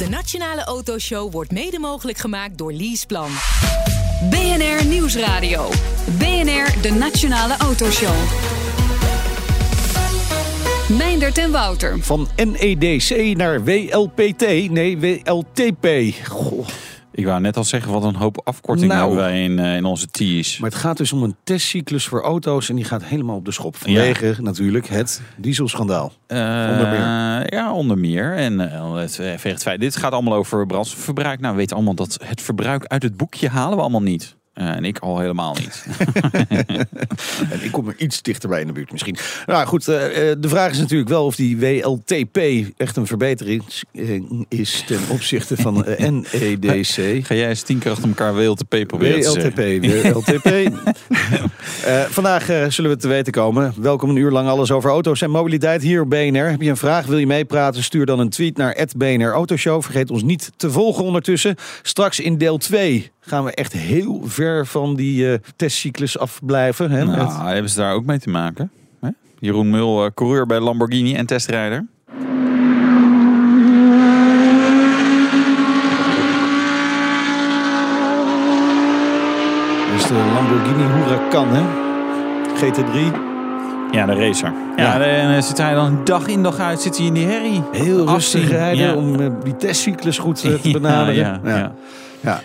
[0.00, 3.30] De Nationale Autoshow wordt mede mogelijk gemaakt door Leaseplan.
[4.30, 5.68] BNR Nieuwsradio.
[6.18, 8.14] BNR, de Nationale Autoshow.
[10.98, 11.98] Meindert en Wouter.
[11.98, 14.70] Van NEDC naar WLPT.
[14.70, 15.86] Nee, WLTP.
[16.28, 16.66] Goh.
[17.12, 19.00] Ik wou net al zeggen, wat een hoop afkortingen Nou.
[19.00, 20.58] hebben wij in, eh, in onze T's.
[20.58, 23.52] Maar het gaat dus om een testcyclus voor auto's en die gaat helemaal op de
[23.52, 23.76] schop.
[23.76, 26.12] Vanwege natuurlijk het dieselschandaal.
[26.26, 26.38] Eh,
[26.70, 27.54] Onder meer.
[27.54, 28.36] Ja, onder meer.
[28.36, 29.80] En eh, het.
[29.80, 31.40] Dit gaat allemaal over brandstofverbruik.
[31.40, 34.38] Nou, we weten allemaal dat het verbruik uit het boekje halen we allemaal niet.
[34.60, 35.84] Eh, en ik al helemaal niet.
[37.50, 39.16] En ik kom er iets dichterbij in de buurt misschien.
[39.46, 42.38] Nou goed, eh, eh, de vraag is natuurlijk wel of die WLTP
[42.76, 43.62] echt een verbetering
[44.48, 47.26] is ten opzichte van NEDC.
[47.26, 49.84] Ga jij eens tien keer achter elkaar WLTP proberen te WLTP?
[50.14, 50.70] WLTP.
[52.16, 53.74] Vandaag zullen we te weten komen.
[53.76, 56.50] Welkom een uur lang alles over auto's en mobiliteit hier op BNR.
[56.50, 57.82] Heb je een vraag, wil je meepraten?
[57.82, 59.82] Stuur dan een tweet naar BNR Autoshow.
[59.82, 61.54] Vergeet ons niet te volgen ondertussen.
[61.82, 66.90] Straks in deel 2 gaan we echt heel ver van die eh, testcyclus afblijven.
[66.90, 67.04] Hè?
[67.04, 68.70] Nou, Met- hebben ze daar ook mee te maken?
[69.00, 69.08] Hè?
[69.38, 71.86] Jeroen Mul, eh, coureur bij Lamborghini en testrijder.
[79.96, 81.62] Is de Lamborghini Huracan, hè?
[82.56, 83.12] GT3.
[83.90, 84.52] Ja, de racer.
[84.76, 85.00] Ja, Ja.
[85.04, 87.62] en dan zit hij dan dag in dag uit zit hij in die herrie.
[87.72, 88.94] Heel rustig rijden Ja.
[88.94, 91.14] om eh, die testcyclus goed eh, te benaderen.
[91.14, 91.72] Ja, ja,
[92.20, 92.40] ja.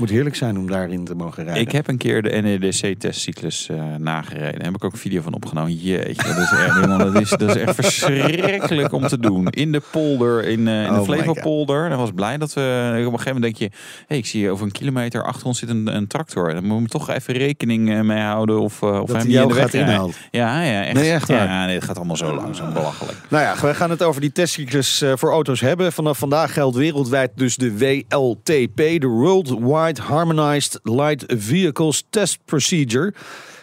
[0.00, 1.62] Moet heerlijk zijn om daarin te mogen rijden.
[1.62, 4.52] Ik heb een keer de NEDC-testcyclus eh nagereden.
[4.52, 5.74] Daar heb ik ook een video van opgenomen.
[5.74, 9.46] Jeetje, dat is echt, dat is, dat is echt verschrikkelijk om te doen.
[9.48, 11.90] In de polder, in, eh, in Oh de Flevopolder.
[11.90, 12.60] Ik was blij dat we...
[12.60, 13.78] Op een gegeven moment denk je...
[14.06, 16.54] Hey, ik zie over een kilometer achter ons zit een, een tractor.
[16.54, 19.54] Dan moet je toch even rekening eh, mee houden of, of hij niet in de
[19.54, 20.14] weg inhalen.
[20.30, 20.94] Ja, ja, echt.
[20.94, 21.46] Nee, echt waar?
[21.46, 22.72] Ja, nee, het gaat allemaal zo langzaam.
[22.72, 23.18] Belachelijk.
[23.28, 25.92] Nou ja, we gaan het over die testcyclus voor auto's hebben.
[25.92, 33.14] Vanaf vandaag geldt wereldwijd dus de WLTP, de Worldwide Harmonized Light Vehicles Test Procedure.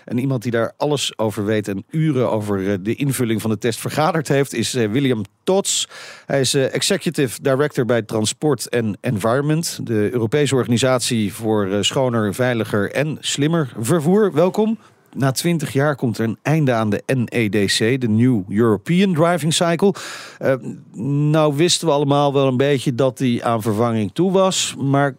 [0.06, 3.58] En iemand die daar alles over weet en uren over eh, de invulling van de
[3.58, 5.88] test vergaderd heeft, is eh, William Tots.
[6.26, 12.92] Hij is eh, Executive Director bij Transport and Environment, de Europese organisatie voor schoner, veiliger
[12.92, 14.33] en slimmer vervoer.
[14.33, 14.77] Welkom.
[15.17, 19.94] Na 20 jaar komt er een einde aan de NEDC, de New European Driving Cycle.
[20.38, 20.54] Eh,
[21.02, 25.15] nou wisten we allemaal wel een beetje dat die aan vervanging toe was, maar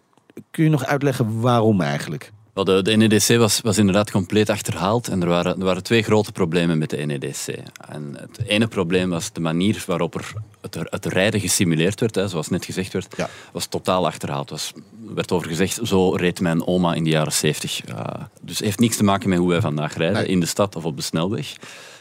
[0.51, 2.31] kun je nog uitleggen waarom eigenlijk?
[2.53, 6.01] Wel, de, de NEDC was, was inderdaad compleet achterhaald en er waren, er waren twee
[6.03, 7.47] grote problemen met de NEDC.
[7.89, 12.27] En het ene probleem was de manier waarop er het, het rijden gesimuleerd werd, hè,
[12.27, 13.29] zoals net gezegd werd, Ja.
[13.51, 14.49] was totaal achterhaald.
[14.49, 14.71] Was,
[15.07, 17.81] er werd over gezegd, zo reed mijn oma in de jaren 70.
[18.41, 20.31] dus het heeft niks te maken met hoe wij vandaag rijden, Nee.
[20.31, 21.55] in de stad of op de snelweg.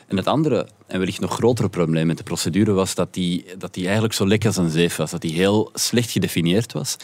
[0.06, 3.74] En het andere, en wellicht nog grotere probleem met de procedure, was dat die, dat
[3.74, 5.10] die eigenlijk zo lek als een zeef was.
[5.10, 6.96] Dat die heel slecht gedefinieerd was.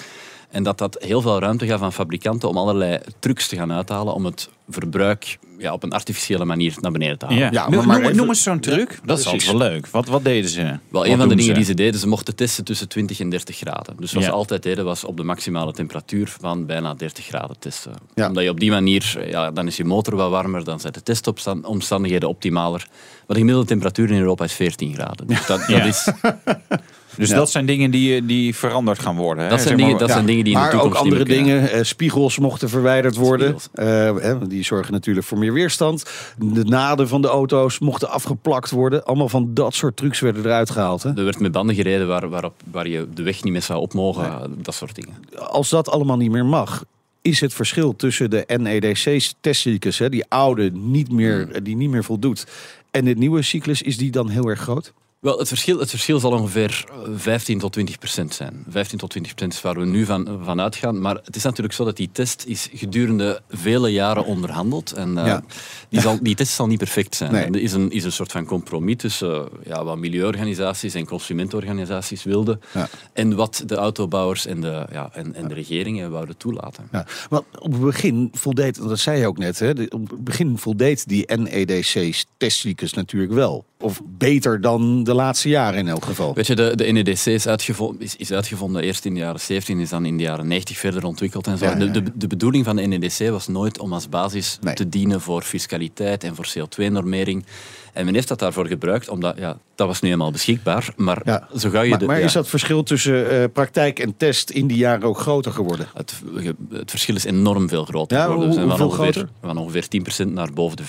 [0.54, 4.14] En dat dat heel veel ruimte gaf aan fabrikanten om allerlei trucs te gaan uithalen
[4.14, 7.40] om het verbruik ja, op een artificiële manier naar beneden te halen.
[7.40, 7.48] Ja.
[7.52, 8.98] Ja, maar noem, maar noem- even- noem eens zo'n truc.
[9.04, 9.86] Dat is altijd wel leuk.
[9.86, 10.62] Wat, wat deden ze?
[10.62, 11.52] Wel, Wat een van de dingen ze?
[11.52, 13.94] die ze deden, ze mochten testen tussen 20 en 30 graden.
[13.98, 14.28] Dus wat Ja.
[14.28, 17.92] ze altijd deden, was op de maximale temperatuur van bijna 30 graden testen.
[18.14, 18.28] Ja.
[18.28, 21.02] Omdat je op die manier, ja, dan is je motor wel warmer, dan zijn de
[21.02, 22.86] testomstandigheden optimaler.
[22.90, 25.26] Maar de gemiddelde temperatuur in Europa is 14 graden.
[25.26, 25.78] Dus dat, Ja.
[25.78, 26.08] dat, is,
[27.16, 27.36] Dus Ja.
[27.36, 29.44] dat zijn dingen die, die veranderd gaan worden.
[29.44, 29.50] hè?
[29.50, 31.02] dat, zijn, Zeg maar- dingen, dat Ja, zijn dingen die in de maar toekomst ook
[31.04, 31.70] andere dingen.
[31.70, 33.56] eh, spiegels mochten verwijderd worden.
[33.72, 33.84] Eh,
[34.16, 36.04] hè, die zorgen natuurlijk voor meer weerstand.
[36.38, 39.04] De naden van de auto's mochten afgeplakt worden.
[39.04, 41.02] Allemaal van dat soort trucs werden eruit gehaald.
[41.02, 41.08] Hè?
[41.16, 43.94] Er werd met banden gereden waar, waarop, waar je de weg niet meer zou op
[43.94, 45.14] mogen, dat soort dingen.
[45.38, 46.84] Als dat allemaal niet meer mag,
[47.22, 51.64] is het verschil tussen de NEDC-testcyclus, hè, die oude, niet meer, Hmm.
[51.64, 52.46] die niet meer voldoet,
[52.90, 54.92] en de nieuwe cyclus, is die dan heel erg groot?
[55.24, 58.64] Wel, het verschil, het verschil zal ongeveer eh, 15 tot 20 procent zijn.
[58.68, 61.00] 15 tot 20 procent is waar we nu van, van uitgaan.
[61.00, 64.92] Maar het is natuurlijk zo dat die test is gedurende vele jaren onderhandeld.
[64.92, 65.42] En eh, Ja.
[65.88, 67.32] die, zal, die test zal niet perfect zijn.
[67.32, 67.44] Nee.
[67.44, 72.24] Er is een, is een soort van compromis tussen eh, ja, wat milieuorganisaties en consumentenorganisaties
[72.24, 72.60] wilden.
[72.74, 72.88] Ja.
[73.12, 76.88] En wat de autobouwers en de, ja, en, en de regeringen wouden toelaten.
[76.92, 80.24] Ja, want op het begin voldeed, dat zei je ook net, hè, de- op het
[80.24, 83.64] begin voldeed die NEDC-testcyclus natuurlijk wel.
[83.80, 86.34] Of beter dan de laatste jaren in elk geval.
[86.34, 89.74] Weet je, de, de NEDC is uitgevonden, is, is uitgevonden eerst in de jaren 70
[89.74, 91.46] en is dan in de jaren 90 verder ontwikkeld.
[91.46, 91.64] En zo.
[91.64, 94.74] Ja, De, de, de bedoeling van de NEDC was nooit om als basis Nee.
[94.74, 97.44] te dienen voor fiscaliteit en voor CO2-normering.
[97.92, 100.88] En men heeft dat daarvoor gebruikt, omdat ja, dat was nu eenmaal beschikbaar.
[100.96, 101.48] Maar Ja.
[101.56, 104.50] zo ga je Maar, de, maar ja, is dat verschil tussen eh, praktijk en test
[104.50, 105.86] in die jaren ook groter geworden?
[105.94, 106.22] het,
[106.70, 108.48] het verschil is enorm veel groter Ja, geworden.
[108.48, 109.28] We zijn van ongeveer, groter?
[109.42, 109.84] van ongeveer
[110.26, 110.86] 10% naar boven de 40%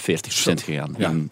[0.63, 1.31] gegaan in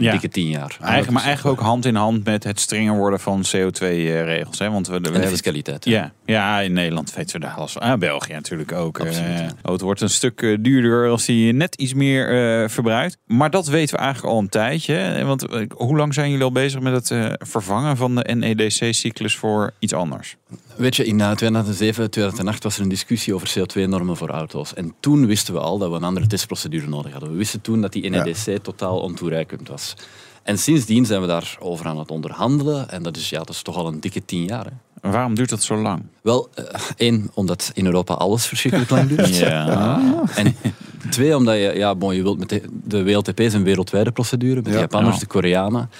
[0.00, 0.10] Een Ja.
[0.12, 0.76] dikke tien jaar.
[0.80, 4.58] Eigenlijk, maar eigenlijk ook hand in hand met het strenger worden van CO2-regels.
[4.58, 4.70] hè?
[4.70, 5.84] Want we, we de hebben- fiscaliteit.
[5.84, 7.82] Ja, ja, in Nederland weten we daar alles van.
[7.82, 9.00] Ah, België natuurlijk ook.
[9.00, 9.50] Absoluut, Eh, ja.
[9.62, 12.28] oh, het wordt een stuk eh, duurder als die net iets meer
[12.62, 13.16] eh, verbruikt.
[13.26, 15.24] Maar dat weten we eigenlijk al een tijdje.
[15.24, 19.92] Want hoe lang zijn jullie al bezig met het vervangen van de NEDC-cyclus voor iets
[19.94, 20.36] anders?
[20.76, 24.74] Weet je, in eh, 2007, 2008 was er een discussie over CO2-normen voor auto's.
[24.74, 27.30] En toen wisten we al dat we een andere testprocedure nodig hadden.
[27.30, 29.89] We wisten toen dat die NEDC totaal ontoereikend was.
[30.42, 32.90] En sindsdien zijn we daarover aan het onderhandelen.
[32.90, 34.64] En dat is, ja, dat is toch al een dikke tien jaar.
[34.64, 34.70] Hè.
[35.00, 36.02] En waarom duurt dat zo lang?
[36.22, 36.64] Wel, eh,
[36.96, 39.36] één, omdat in Europa alles verschrikkelijk lang duurt.
[39.38, 40.00] Ja.
[40.34, 40.56] En
[41.10, 44.54] twee, omdat je, ja, bon, je wilt met de, de WLTP is een wereldwijde procedure,
[44.54, 44.78] met de Ja.
[44.78, 45.20] Japanners, Ja.
[45.20, 45.90] de Koreanen.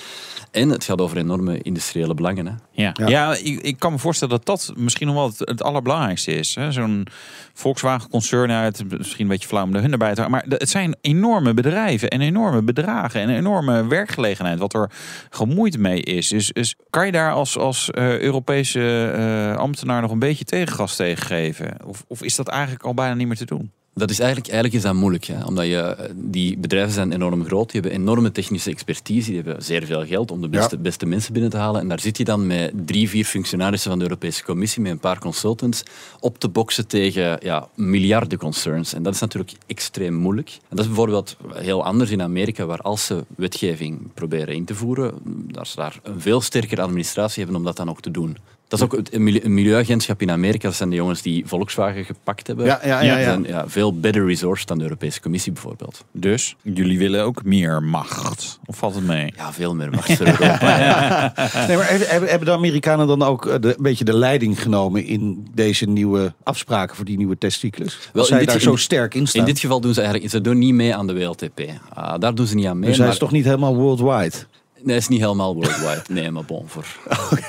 [0.50, 2.46] En het gaat over enorme industriële belangen.
[2.46, 2.52] Hè.
[2.72, 3.08] Ja, ja.
[3.08, 3.34] Ja.
[3.34, 6.54] ik, ik kan me voorstellen dat dat misschien nog wel het, het allerbelangrijkste is.
[6.54, 6.72] hè.
[6.72, 7.06] Zo'n
[7.54, 10.42] Volkswagen-concern, is misschien een beetje flauw om de hun erbij te houden.
[10.48, 14.90] Maar het zijn enorme bedrijven en enorme bedragen en enorme werkgelegenheid wat er
[15.30, 16.28] gemoeid mee is.
[16.28, 20.96] Dus, dus kan je daar als, als eh, Europese eh, ambtenaar nog een beetje tegengas
[20.96, 21.76] tegen geven?
[21.86, 23.72] Of, of is dat eigenlijk al bijna niet meer te doen?
[23.94, 25.44] Dat is eigenlijk, eigenlijk is dat moeilijk, hè?
[25.44, 29.86] omdat je, die bedrijven zijn enorm groot, die hebben enorme technische expertise, die hebben zeer
[29.86, 30.82] veel geld om de beste, Ja.
[30.82, 31.80] beste mensen binnen te halen.
[31.80, 34.98] En daar zit je dan met drie, vier functionarissen van de Europese Commissie, met een
[34.98, 35.82] paar consultants,
[36.20, 38.92] op te boksen tegen ja, miljarden concerns.
[38.94, 40.48] En dat is natuurlijk extreem moeilijk.
[40.48, 44.74] En dat is bijvoorbeeld heel anders in Amerika, waar als ze wetgeving proberen in te
[44.74, 45.14] voeren,
[45.52, 48.36] dat ze daar een veel sterkere administratie hebben om dat dan ook te doen.
[48.70, 49.18] Dat is ook het
[49.48, 50.68] milieuagentschap in Amerika.
[50.68, 52.66] Dat zijn de jongens die Volkswagen gepakt hebben.
[52.66, 53.24] Ja, ja, ja, ja.
[53.24, 56.04] zijn ja, veel better resourced dan de Europese Commissie bijvoorbeeld.
[56.12, 58.58] Dus jullie willen ook meer macht.
[58.66, 59.32] Of valt het mee?
[59.36, 60.78] Ja, veel meer macht voor Europa.
[60.86, 61.32] ja.
[61.66, 65.48] Nee, maar hebben, de Amerikanen dan ook eh, de, een beetje de leiding genomen in
[65.54, 67.98] deze nieuwe afspraken voor die nieuwe testcyclus?
[68.12, 69.40] Wel, zij dit- daar in zo sterk in staan.
[69.40, 71.60] In dit geval doen ze eigenlijk ze doen niet mee aan de WLTP.
[71.94, 72.88] Ah, daar doen ze niet aan mee.
[72.88, 74.36] dus hij maar- is toch niet helemaal worldwide?
[74.82, 76.02] Nee, het is niet helemaal worldwide.
[76.08, 76.68] Nee, maar bon.
[76.68, 76.86] Voor,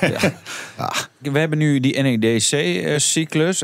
[0.00, 0.32] ja.
[1.18, 3.62] We hebben nu die NEDC-cyclus.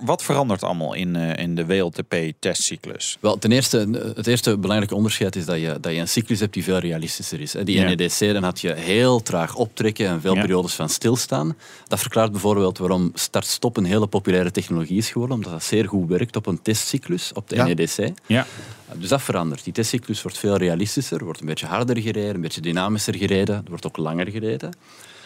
[0.00, 3.16] Wat verandert allemaal in, eh, in de WLTP-testcyclus?
[3.20, 6.54] Wel, ten eerste, het eerste belangrijke onderscheid is dat je, dat je een cyclus hebt
[6.54, 7.52] die veel realistischer is.
[7.52, 7.64] hè.
[7.64, 7.84] Die Ja.
[7.88, 10.40] NEDC, dan had je heel traag optrekken en veel Ja.
[10.40, 11.56] periodes van stilstaan.
[11.88, 16.08] Dat verklaart bijvoorbeeld waarom start-stop een hele populaire technologie is geworden, omdat dat zeer goed
[16.08, 17.64] werkt op een testcyclus, op de Ja.
[17.66, 18.10] NEDC.
[18.26, 18.46] Ja.
[18.94, 19.64] Dus dat verandert.
[19.64, 23.62] Die testcyclus wordt veel realistischer, wordt een beetje harder gereden, een beetje dynamischer gereden, er
[23.68, 24.76] wordt ook langer gereden.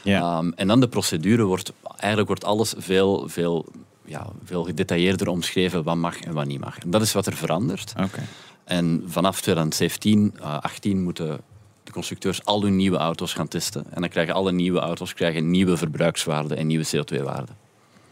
[0.03, 0.21] ja.
[0.21, 3.67] Ehm, en dan de procedure wordt, eigenlijk wordt alles veel, veel,
[4.13, 6.79] ja, veel gedetailleerder omschreven wat mag en wat niet mag.
[6.79, 7.93] En dat is wat er verandert.
[8.01, 8.23] Oké.
[8.65, 11.41] En vanaf 2017, eh 18 moeten
[11.85, 13.85] de constructeurs al hun nieuwe auto's gaan testen.
[13.91, 17.57] En dan krijgen alle nieuwe auto's krijgen nieuwe verbruikswaarden en nieuwe CO2-waarden.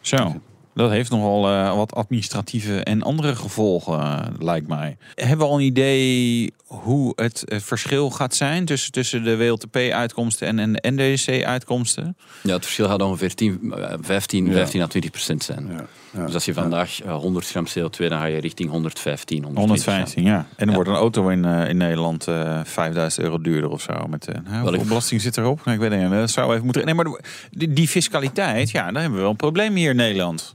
[0.01, 0.41] Zo.
[0.75, 4.97] Dat heeft nogal eh, wat administratieve en andere gevolgen, eh, lijkt mij.
[5.15, 10.47] Hebben we al een idee hoe het eh, verschil gaat zijn tussen, tussen de WLTP-uitkomsten
[10.47, 12.17] en, en de NDC-uitkomsten?
[12.43, 14.53] Ja, het verschil gaat ongeveer 10, eh, 15, Ja.
[14.53, 15.67] 15 à 20 procent zijn.
[15.71, 19.45] Ja, ja, dus als je vandaag eh, 100 gram CO2, dan ga je richting 115,
[19.45, 20.37] 120 115, ja.
[20.37, 20.75] En dan Ja.
[20.75, 24.07] wordt een auto in, eh, in Nederland eh 5000 euro duurder of zo.
[24.09, 25.65] Met, eh, nou, hoeveel belasting zit erop?
[25.65, 26.11] Nee, ik weet niet.
[26.11, 26.85] Dat zou even moeten.
[26.85, 27.07] Nee, maar
[27.51, 30.55] die, die fiscaliteit, ja, daar hebben we wel een probleem hier in Nederland.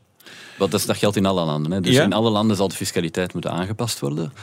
[0.58, 1.72] Wel, dat, geldt in alle landen.
[1.72, 1.82] Hè.
[1.82, 2.04] Dus Ja?
[2.04, 4.34] in alle landen zal de fiscaliteit moeten aangepast worden.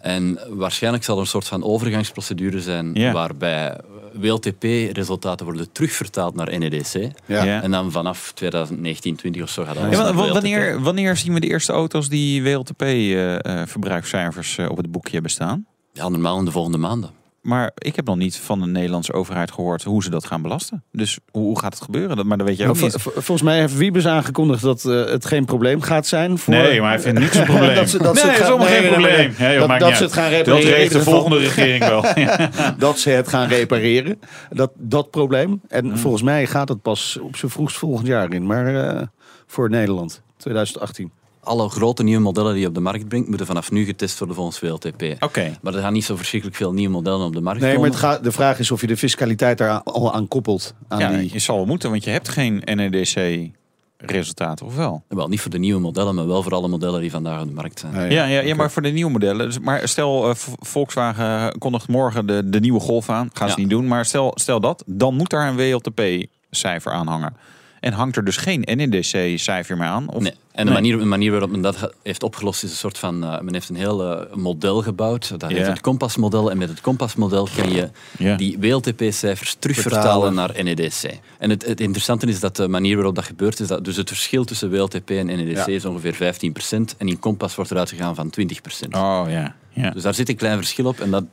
[0.00, 3.12] En waarschijnlijk zal er een soort van overgangsprocedure zijn Ja.
[3.12, 3.76] waarbij
[4.12, 7.10] WLTP-resultaten worden terugvertaald naar NEDC.
[7.26, 7.44] Ja.
[7.44, 7.62] Ja.
[7.62, 11.46] En dan vanaf 2019, 20 of zo gaat alles Ja, wanneer, wanneer zien we de
[11.46, 15.66] eerste auto's die WLTP-verbruikscijfers eh, op het boekje hebben staan?
[15.92, 17.10] Ja, normaal in de volgende maanden.
[17.40, 20.82] Maar ik heb nog niet van de Nederlandse overheid gehoord hoe ze dat gaan belasten.
[20.92, 22.16] Dus hoe, hoe gaat het gebeuren?
[22.16, 22.94] Dat, maar dat weet ook Nou, niet.
[22.98, 26.38] vol- volgens mij heeft Wiebes aangekondigd dat eh, het geen probleem gaat zijn.
[26.38, 27.74] Voor, Nee, maar hij vindt niks een probleem.
[27.74, 29.34] Dat ze- dat ze nee, het is allemaal geen nee, nee, nee, probleem.
[29.38, 29.48] nee.
[29.48, 32.04] Ja, joh, Dat- dat ze het gaan repareren Dat regelt de volgende regering wel.
[32.78, 34.20] Dat ze het gaan repareren.
[34.50, 35.60] Dat, dat probleem.
[35.68, 38.46] En volgens mij gaat het pas op zijn vroegst volgend jaar in.
[38.46, 39.02] Maar eh,
[39.46, 41.10] voor Nederland, 2018.
[41.42, 44.36] Alle grote nieuwe modellen die je op de markt brengt, moeten vanaf nu getest worden
[44.36, 45.02] volgens WLTP.
[45.20, 45.56] Oké.
[45.62, 47.90] Maar er gaan niet zo verschrikkelijk veel nieuwe modellen op de markt Nee, maar komen.
[47.92, 50.74] het gaat, de vraag is of je de fiscaliteit daar al aan koppelt.
[50.88, 55.02] Aan Ja, die, je zal wel moeten, want je hebt geen NEDC-resultaten, of wel?
[55.08, 57.54] Wel, niet voor de nieuwe modellen, maar wel voor alle modellen die vandaag op de
[57.54, 57.92] markt zijn.
[57.92, 59.46] Nee, Ja, ja, ja maar voor de nieuwe modellen.
[59.46, 63.30] Dus, maar stel, eh, Volkswagen kondigt morgen de, de nieuwe Golf aan.
[63.32, 63.86] Gaan ze niet doen.
[63.86, 67.36] Maar stel, stel dat, dan moet daar een WLTP-cijfer aan hangen.
[67.80, 70.08] En hangt er dus geen NEDC-cijfer meer aan?
[70.08, 70.32] Of, Nee.
[70.52, 73.24] En de, manier, de manier waarop men dat heeft opgelost is een soort van...
[73.24, 75.28] eh, men heeft een heel eh, model gebouwd.
[75.38, 75.68] Dat heet Ja.
[75.70, 76.50] het kompasmodel.
[76.50, 77.88] En met het kompasmodel kan je
[78.36, 81.02] die WLTP-cijfers terugvertalen naar NEDC.
[81.38, 83.60] En het, het interessante is dat de manier waarop dat gebeurt...
[83.60, 85.66] is dat dus het verschil tussen WLTP en NEDC Ja.
[85.66, 86.96] is ongeveer 15%.
[86.98, 88.44] En in kompas wordt eruit gegaan van 20%.
[88.90, 89.54] Oh ja.
[89.70, 89.90] ja.
[89.90, 91.00] Dus daar zit een klein verschil op.
[91.00, 91.24] En dat,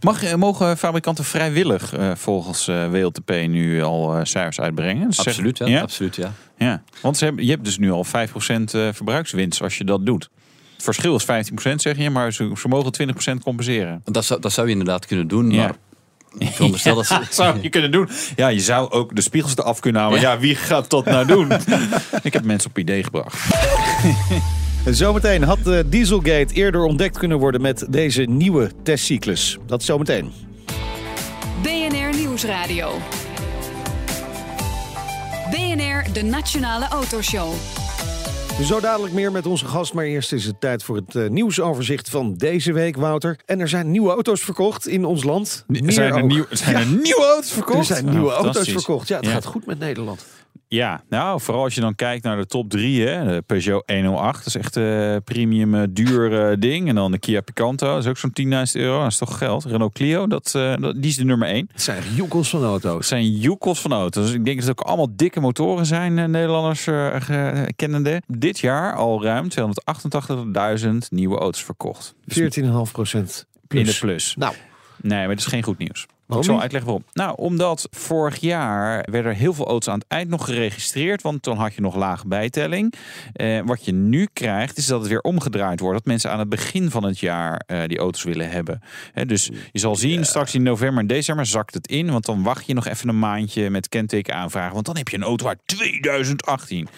[0.00, 5.06] Mag, eh, mogen fabrikanten vrijwillig eh, volgens eh, WLTP nu al eh, cijfers uitbrengen?
[5.16, 5.80] Absoluut, ja.
[5.80, 6.32] Absoluut, ja.
[6.58, 10.06] Ja, want ze hebben, je hebt dus nu al 5% eh, verbruikswinst als je dat
[10.06, 10.30] doet.
[10.74, 12.92] Het verschil is 15% zeg je, maar ze, ze mogen
[13.38, 14.00] 20% compenseren.
[14.04, 15.62] Dat zou, dat zou je inderdaad kunnen doen, Ja.
[15.62, 15.74] maar
[16.38, 17.20] ik veronderstel dat ze...
[17.30, 18.08] zou je kunnen doen.
[18.36, 20.20] Ja, je zou ook de spiegels eraf kunnen halen.
[20.20, 21.52] Ja, wie gaat dat nou doen?
[22.22, 23.38] Ik heb mensen op idee gebracht.
[24.90, 29.58] Zometeen had de Dieselgate eerder ontdekt kunnen worden met deze nieuwe testcyclus.
[29.66, 30.32] Dat zometeen.
[31.62, 32.90] BNR Nieuwsradio.
[35.50, 37.52] BNR, de Nationale Autoshow.
[38.64, 42.10] Zo dadelijk meer met onze gast, maar eerst is het tijd voor het eh, nieuwsoverzicht
[42.10, 43.38] van deze week, Wouter.
[43.46, 45.64] En er zijn nieuwe auto's verkocht in ons land.
[45.66, 47.78] Meer zijn er, nieuw, zijn er nieuwe auto's verkocht?
[47.78, 49.08] Er zijn nieuwe Oh, auto's verkocht.
[49.08, 49.30] Ja, het Ja.
[49.32, 50.26] gaat goed met Nederland.
[50.68, 53.24] Ja, nou, vooral als je dan kijkt naar de top 3, hè.
[53.34, 56.88] De Peugeot 108, dat is echt een premium eh, duur eh, ding.
[56.88, 59.64] En dan de Kia Picanto, dat is ook zo'n 10.000 euro, dat is toch geld.
[59.64, 61.68] Renault Clio, dat, eh, dat, die is de nummer 1.
[61.72, 63.08] Het zijn joekels van Het auto's.
[63.08, 64.24] zijn joekels van auto's.
[64.24, 68.22] Dus ik denk dat het ook allemaal dikke motoren zijn, eh, Nederlanders eh, kennende.
[68.46, 69.48] Dit jaar al ruim
[70.80, 72.14] 288.000 nieuwe auto's verkocht.
[72.24, 74.34] Dus 14,5 procent in de plus.
[74.36, 74.54] Nou,
[75.00, 76.06] Nee, maar dat is geen goed nieuws.
[76.28, 77.04] Ik zal uitleggen waarom.
[77.12, 81.22] Nou, omdat vorig jaar werden er heel veel auto's aan het eind nog geregistreerd.
[81.22, 82.94] Want dan had je nog lage bijtelling.
[83.32, 85.96] Eh, wat je nu krijgt, is dat het weer omgedraaid wordt.
[85.96, 88.80] Dat mensen aan het begin van het jaar eh, die auto's willen hebben.
[89.26, 92.10] Dus je zal zien, straks in november en december zakt het in.
[92.10, 94.74] Want dan wacht je nog even een maandje met kenteken aanvragen.
[94.74, 96.88] Want dan heb je een auto uit 2018.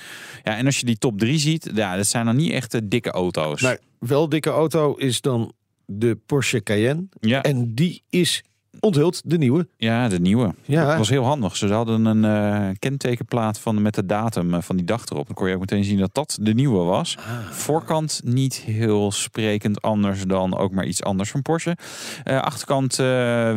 [0.44, 2.80] Ja, en als je die top 3 ziet, ja, dat zijn dan niet echt eh,
[2.84, 3.60] dikke auto's.
[3.60, 5.52] nou, wel dikke auto is dan
[5.86, 7.08] de Porsche Cayenne.
[7.20, 8.42] ja, En die is
[8.80, 9.68] onthuld, de nieuwe.
[9.76, 10.54] ja, de nieuwe.
[10.64, 10.86] Ja.
[10.86, 11.56] Dat was heel handig.
[11.56, 15.26] Ze hadden een eh, kentekenplaat van, met de datum eh, van die dag erop.
[15.26, 17.16] Dan kon je ook meteen zien dat dat de nieuwe was.
[17.50, 21.76] Voorkant niet heel sprekend anders dan ook maar iets anders van Porsche.
[22.24, 22.96] Eh, achterkant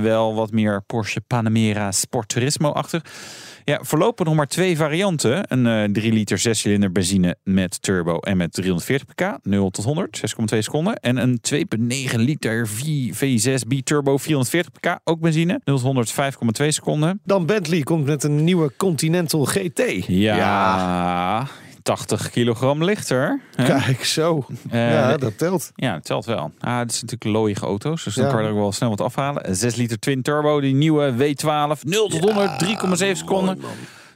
[0.01, 3.01] wel wat meer Porsche Panamera Sport Turismo achter.
[3.65, 5.44] Ja, voorlopig nog maar twee varianten.
[5.48, 9.38] Een eh 3 liter 6 cilinder benzine met turbo en met 340 pk.
[9.44, 10.22] 0 tot 100,
[10.53, 10.96] 6,2 seconden.
[10.96, 15.62] En een 2,9 liter V- V6 B-turbo 440 pk, ook benzine.
[15.63, 16.12] 0 tot 100,
[16.62, 17.20] 5,2 seconden.
[17.24, 20.06] Dan Bentley komt met een nieuwe Continental GT.
[20.08, 21.48] Ja,
[21.83, 23.39] 80 kilogram lichter.
[23.55, 23.63] hè?
[23.65, 24.45] Kijk zo.
[24.69, 25.71] Eh, ja, dat telt.
[25.75, 26.51] Ja, het telt wel.
[26.59, 28.31] Ah, het is natuurlijk looie auto's, dus dan Ja.
[28.31, 29.55] kan je er ook wel snel wat afhalen.
[29.55, 33.59] 6 liter twin turbo, die nieuwe W12, 0 tot 100, 3,7 seconden.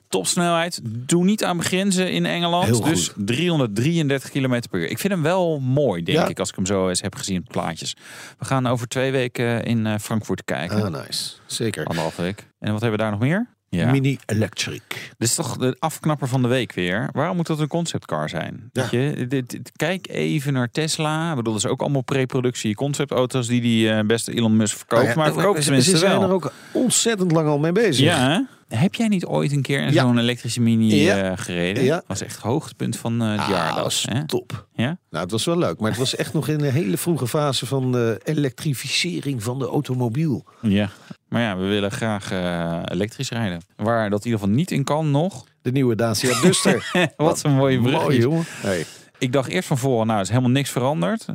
[0.10, 0.80] Topsnelheid.
[0.84, 2.84] Doe niet aan begrenzen in Engeland.
[2.84, 4.90] Dus 333 km per uur.
[4.90, 6.28] Ik vind hem wel mooi, denk Ja.
[6.28, 7.96] ik, als ik hem zo eens heb gezien op plaatjes.
[8.40, 10.84] We gaan over twee weken in eh, Frankfurt kijken.
[10.96, 11.32] Ah, nice.
[11.46, 11.86] Zeker.
[11.86, 12.48] Anderhalve week.
[12.60, 13.48] En wat hebben we daar nog meer?
[13.76, 13.92] Ja.
[13.92, 14.82] Mini Electric.
[15.18, 17.10] Dit is toch de afknapper van de week weer.
[17.12, 18.70] Waarom moet dat een conceptcar zijn?
[18.74, 21.30] Weet je, dit, dit- kijk even naar Tesla.
[21.30, 25.02] Ik bedoel, dat is ook allemaal preproductie conceptauto's die die eh, beste Elon Musk verkoopt.
[25.02, 26.24] Nou ja, maar verkoopt ze, tenminste ze zijn wel.
[26.30, 28.06] er ook ontzettend lang al mee bezig.
[28.06, 28.46] Ja?
[28.68, 30.02] Heb jij niet ooit een keer in Ja.
[30.02, 31.18] zo'n elektrische mini Ja.
[31.32, 31.84] eh, gereden?
[31.84, 31.96] Ja.
[31.96, 33.74] Dat was echt het hoogtepunt van eh, het Ah, jaar.
[33.76, 34.26] dat was hè?
[34.26, 34.68] top.
[34.74, 34.98] Ja?
[35.10, 37.66] Nou, het was wel leuk, maar het was echt nog in een hele vroege fase
[37.66, 40.46] van de elektrificering van de automobiel.
[40.62, 40.90] ja.
[41.30, 43.62] Maar ja, we willen graag eh, elektrisch rijden.
[43.76, 45.44] Waar dat in ieder geval niet in kan nog.
[45.62, 46.92] De nieuwe Dacia Duster.
[47.18, 48.02] Wat een mooie brug.
[48.02, 48.44] Mooi, jongen.
[48.48, 48.86] Hey.
[49.18, 51.26] Ik dacht eerst van voren, nou, is helemaal niks veranderd.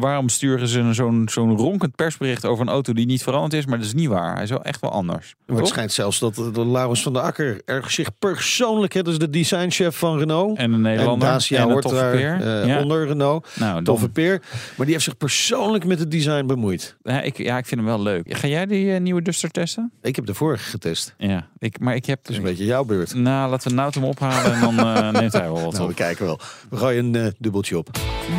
[0.00, 3.66] Waarom sturen ze zo'n zo'n ronkend persbericht over een auto die niet veranderd is?
[3.66, 4.34] Maar dat is niet waar.
[4.34, 5.34] Hij is wel echt wel anders.
[5.46, 9.18] Maar het schijnt zelfs dat de Laurens van der Akker er zich persoonlijk, hè, dus
[9.18, 10.58] de designchef van Renault.
[10.58, 11.28] En een Nederlander.
[11.28, 12.82] En Dacia en hoort daar eh, ja.
[12.82, 13.48] onder Renault.
[13.54, 14.42] Nou, Toffe peer.
[14.76, 16.96] Maar die heeft zich persoonlijk met het design bemoeid.
[17.02, 18.36] ja, ik, ja, ik vind hem wel leuk.
[18.36, 19.92] Ga jij die eh, nieuwe Duster testen?
[20.02, 21.14] Ik heb de vorige getest.
[21.18, 22.28] Ja, ik, maar ik heb...
[22.28, 23.14] Is een beetje jouw beurt.
[23.14, 26.24] Nou, laten we Nautum ophalen en dan eh, neemt hij wel wat Nou, we kijken
[26.24, 26.40] wel.
[26.70, 27.88] We gooien een dubbeltje op.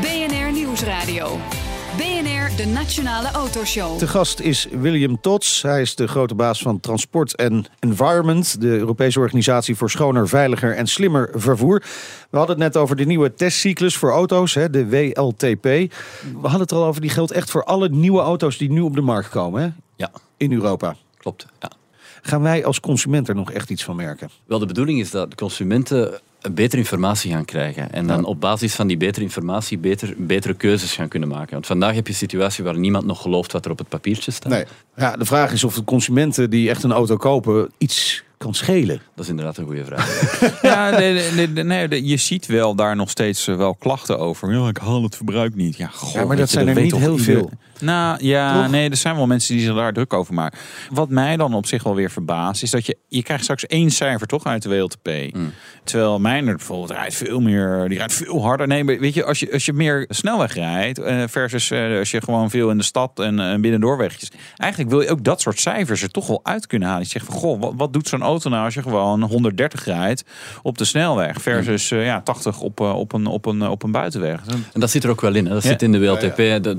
[0.01, 1.37] BNR Nieuwsradio.
[1.97, 3.97] BNR, de Nationale Autoshow.
[3.97, 5.61] Te gast is William Tots.
[5.61, 10.75] Hij is de grote baas van Transport en Environment, de Europese organisatie voor schoner, veiliger
[10.75, 11.83] en slimmer vervoer.
[12.29, 15.63] We hadden het net over de nieuwe testcyclus voor auto's, hè, de WLTP.
[15.63, 15.89] We
[16.41, 18.95] hadden het er al over, die geldt echt voor alle nieuwe auto's die nu op
[18.95, 20.95] de markt komen hè, Ja, in Europa.
[21.17, 21.45] klopt.
[21.59, 21.71] Ja.
[22.21, 24.29] Gaan wij als consument er nog echt iets van merken?
[24.45, 26.19] Wel, de bedoeling is dat consumenten
[26.51, 27.91] betere informatie gaan krijgen.
[27.91, 31.51] En dan op basis van die betere informatie beter, betere keuzes gaan kunnen maken.
[31.53, 34.31] Want vandaag heb je een situatie waar niemand nog gelooft wat er op het papiertje
[34.31, 34.51] staat.
[34.51, 34.63] Nee.
[34.95, 39.01] Ja, de vraag is of de consumenten die echt een auto kopen iets kan schelen.
[39.15, 40.31] Dat is inderdaad een goede vraag.
[40.61, 43.75] Ja, nee, nee, nee, nee, nee, de- je ziet wel daar nog steeds eh, wel
[43.75, 44.53] klachten over.
[44.53, 45.77] Ja, ik haal het verbruik niet.
[45.77, 47.51] Ja, goh, Ja, maar dat je, zijn er niet toch heel ieder- veel.
[47.79, 48.71] Nou ja, Toch?
[48.71, 50.59] nee, er zijn wel mensen die zich daar druk over maken.
[50.89, 53.89] Wat mij dan op zich wel weer verbaast, is dat je, je krijgt straks één
[53.91, 55.09] cijfer toch uit de WLTP.
[55.83, 58.67] Terwijl mijner bijvoorbeeld rijdt veel meer, die rijdt veel harder.
[58.67, 62.11] Nee, maar weet je, als je, als je meer snelweg rijdt eh, versus eh, als
[62.11, 64.31] je gewoon veel in de stad en uh, binnendoorwegjes.
[64.57, 67.03] Eigenlijk wil je ook dat soort cijfers er toch wel uit kunnen halen.
[67.03, 70.23] Je zegt van, goh, wat, wat doet zo'n auto nou als je gewoon 130 rijdt
[70.61, 74.41] op de snelweg versus eh, ja, 80 op, op, een, op, een, op een buitenweg.
[74.73, 75.45] En dat zit er ook wel in.
[75.45, 75.53] Hè.
[75.53, 75.69] Dat Ja.
[75.69, 76.35] zit in de WLTP.
[76.37, 76.75] De, de,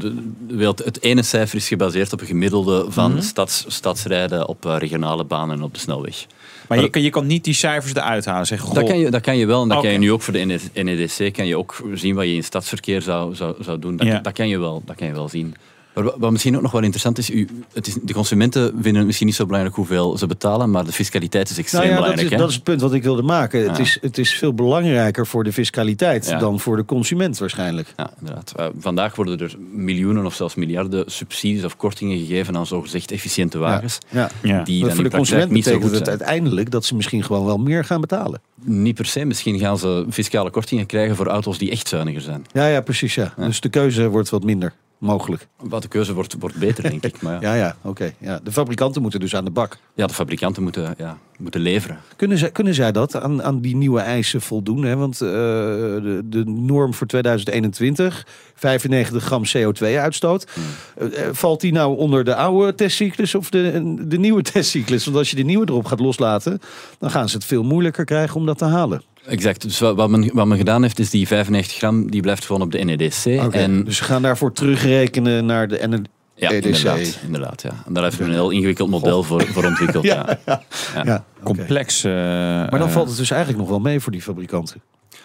[0.47, 3.23] de WLT het ene cijfer is gebaseerd op een gemiddelde van Mhm.
[3.23, 6.27] stads, stadsrijden op eh, regionale banen en op de snelweg.
[6.69, 8.59] Maar je, kan- je kan niet die cijfers eruit halen.
[8.59, 9.63] Goh, Dat kan, je, dat kan je wel.
[9.63, 11.33] En dat kan je nu ook voor de NEDC.
[11.33, 13.97] Kan je ook zien wat je in stadsverkeer zou, zou, zou doen.
[13.97, 14.19] Dat, Ja.
[14.19, 15.55] dat, kan je wel, dat kan je wel zien.
[15.99, 18.95] Maar wa- wat misschien ook nog wel interessant is, u, het is, de consumenten vinden
[18.95, 21.99] het misschien niet zo belangrijk hoeveel ze betalen, maar de fiscaliteit is extreem Nou ja,
[21.99, 22.31] dat belangrijk.
[22.33, 22.43] is, hè.
[22.43, 23.69] dat is het punt wat ik wilde maken.
[23.69, 26.39] Het, is, het is veel belangrijker voor de fiscaliteit Ja.
[26.39, 27.93] dan voor de consument waarschijnlijk.
[27.97, 28.53] Ja, inderdaad.
[28.79, 33.99] Vandaag worden er miljoenen of zelfs miljarden subsidies of kortingen gegeven aan zogezegd efficiënte wagens.
[34.11, 34.31] Ja.
[34.43, 34.63] Ja.
[34.63, 36.19] Die dan voor de consument niet zo betekent goed het zijn.
[36.21, 38.41] uiteindelijk dat ze misschien gewoon wel meer gaan betalen.
[38.65, 39.25] Niet per se.
[39.25, 42.47] Misschien gaan ze fiscale kortingen krijgen voor auto's die echt zuiniger zijn.
[42.53, 43.15] Ja, ja, precies.
[43.15, 43.35] Ja.
[43.37, 45.47] Dus de keuze wordt wat minder mogelijk.
[45.57, 47.21] Wat de keuze wordt, wordt beter, denk ik.
[47.23, 47.41] Maar ja.
[47.49, 48.13] Ja, ja, oké.
[48.19, 48.41] Ja.
[48.43, 49.79] De fabrikanten moeten dus aan de bak.
[49.95, 51.99] Ja, de fabrikanten moeten, ja, moeten leveren.
[52.17, 54.83] Kunnen zij, kunnen zij dat aan, aan die nieuwe eisen voldoen?
[54.83, 54.97] Hè?
[54.97, 60.47] Want eh, de, de norm voor 2021, 95 gram CO2-uitstoot.
[60.53, 61.35] Hmm.
[61.35, 65.05] valt die nou onder de oude testcyclus of de, de nieuwe testcyclus?
[65.05, 66.61] Want als je de nieuwe erop gaat loslaten,
[66.99, 69.03] dan gaan ze het veel moeilijker krijgen om dat te halen.
[69.29, 69.63] Exact.
[69.63, 72.63] Dus wat, wat men, wat men gedaan heeft, is die 95 gram, die blijft gewoon
[72.63, 73.25] op de NEDC.
[73.53, 76.07] En Dus ze gaan daarvoor terugrekenen naar de NEDC.
[76.35, 77.71] ja, inderdaad, inderdaad ja.
[77.87, 80.05] En daar heeft men een heel ingewikkeld model voor, voor ontwikkeld.
[80.15, 80.39] Ja.
[80.45, 80.63] Ja,
[81.05, 81.23] oké.
[81.43, 82.05] complex.
[82.05, 84.81] eh, Maar dan eh, valt het dus eigenlijk nog wel mee voor die fabrikanten.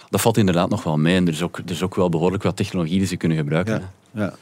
[0.09, 1.15] Dat valt inderdaad nog wel mee.
[1.15, 3.73] En er is ook, er is ook wel behoorlijk wat technologie die ze kunnen gebruiken.
[4.13, 4.21] Ja.
[4.23, 4.33] Ja.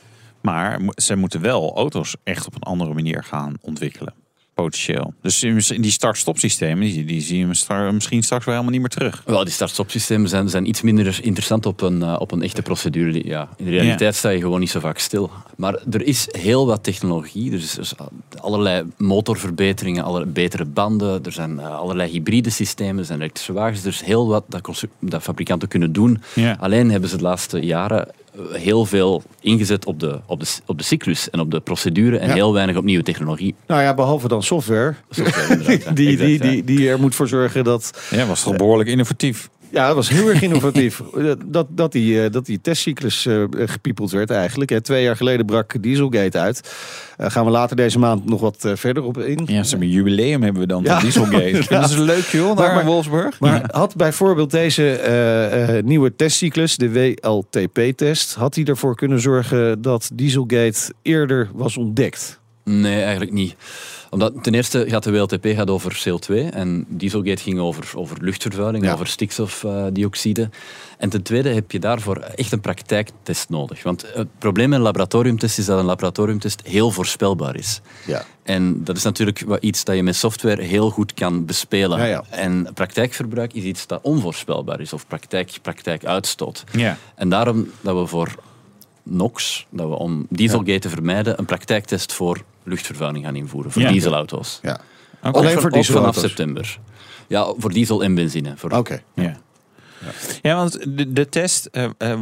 [0.42, 4.14] Maar ze moeten wel auto's echt op een andere manier gaan ontwikkelen.
[4.62, 5.14] Potentieel.
[5.22, 7.46] Dus in die start-stop systemen, die, die zie je
[7.92, 9.24] misschien straks wel helemaal niet meer terug.
[9.26, 12.62] Wel, die start-stop systemen zijn, zijn iets minder interessant op een, eh, op een echte
[12.62, 13.28] procedure.
[13.28, 15.32] Ja, in de realiteit sta je gewoon niet zo vaak stil.
[15.58, 17.52] Maar er is heel wat technologie.
[17.52, 17.94] Er is dus
[18.40, 21.24] allerlei motorverbeteringen, betere banden.
[21.26, 23.82] Er zijn eh, allerlei hybride systemen, er zijn elektrische wagens.
[23.82, 26.22] Er is heel wat dat, dat fabrikanten kunnen doen.
[26.36, 26.58] Ja.
[26.60, 28.08] Alleen hebben ze de laatste jaren
[28.52, 32.28] heel veel ingezet op de, op de, op de cyclus en op de procedure en
[32.28, 32.34] Ja.
[32.34, 33.56] heel weinig op nieuwe technologie.
[33.68, 34.94] Nou ja, behalve dan software.
[35.16, 36.40] Die, Exact, die, ja.
[36.50, 39.50] die, die er moet voor zorgen dat Ja, was toch behoorlijk innovatief.
[39.72, 41.02] Ja, dat was heel erg innovatief.
[41.46, 44.70] dat, dat, die, eh, dat die testcyclus eh, gepiepeld werd eigenlijk.
[44.70, 44.82] Hè.
[44.82, 46.74] Twee jaar geleden brak Dieselgate uit.
[47.18, 49.40] Eh, gaan we later deze maand nog wat eh, verder op in.
[49.46, 50.94] Ja, ze hebben een jubileum hebben we dan Ja.
[50.94, 51.64] van Dieselgate.
[51.80, 53.40] Dat is leuk joh, daar Maar- Wolfsburg.
[53.40, 58.34] Maar had bijvoorbeeld deze eh, eh, nieuwe testcyclus, de WLTP-test...
[58.34, 62.40] had die ervoor kunnen zorgen dat Dieselgate eerder was ontdekt?
[62.64, 63.56] Nee, eigenlijk niet.
[64.12, 68.84] Omdat ten eerste gaat de WLTP gaat over CO2 en Dieselgate ging over, over luchtvervuiling,
[68.84, 68.94] Ja.
[68.94, 70.50] over stikstofdioxide.
[70.98, 73.84] en ten tweede heb je daarvoor echt een praktijktest nodig.
[73.84, 77.82] Want het probleem met een laboratoriumtest is dat een laboratoriumtest heel voorspelbaar is.
[78.06, 78.26] Ja.
[78.44, 81.98] En dat is natuurlijk iets dat je met software heel goed kan bespelen.
[82.00, 82.24] Ja, ja.
[82.30, 86.64] En praktijkverbruik is iets dat onvoorspelbaar is, of praktijk, praktijkuitstoot.
[86.72, 86.98] Ja.
[87.16, 88.36] En daarom dat we voor
[89.04, 93.72] NOx, dat we om Dieselgate te vermijden, een praktijktest voor luchtvervuiling gaan invoeren.
[93.72, 93.92] Voor Ja.
[93.92, 94.60] dieselauto's.
[94.62, 94.80] ja.
[95.22, 96.80] Alleen voor ook vanaf september.
[97.28, 98.54] Ja, voor diesel en benzine.
[98.56, 99.02] Voor, Oké.
[99.16, 99.38] Ja.
[100.42, 102.20] Ja, want de, de test eh, eh,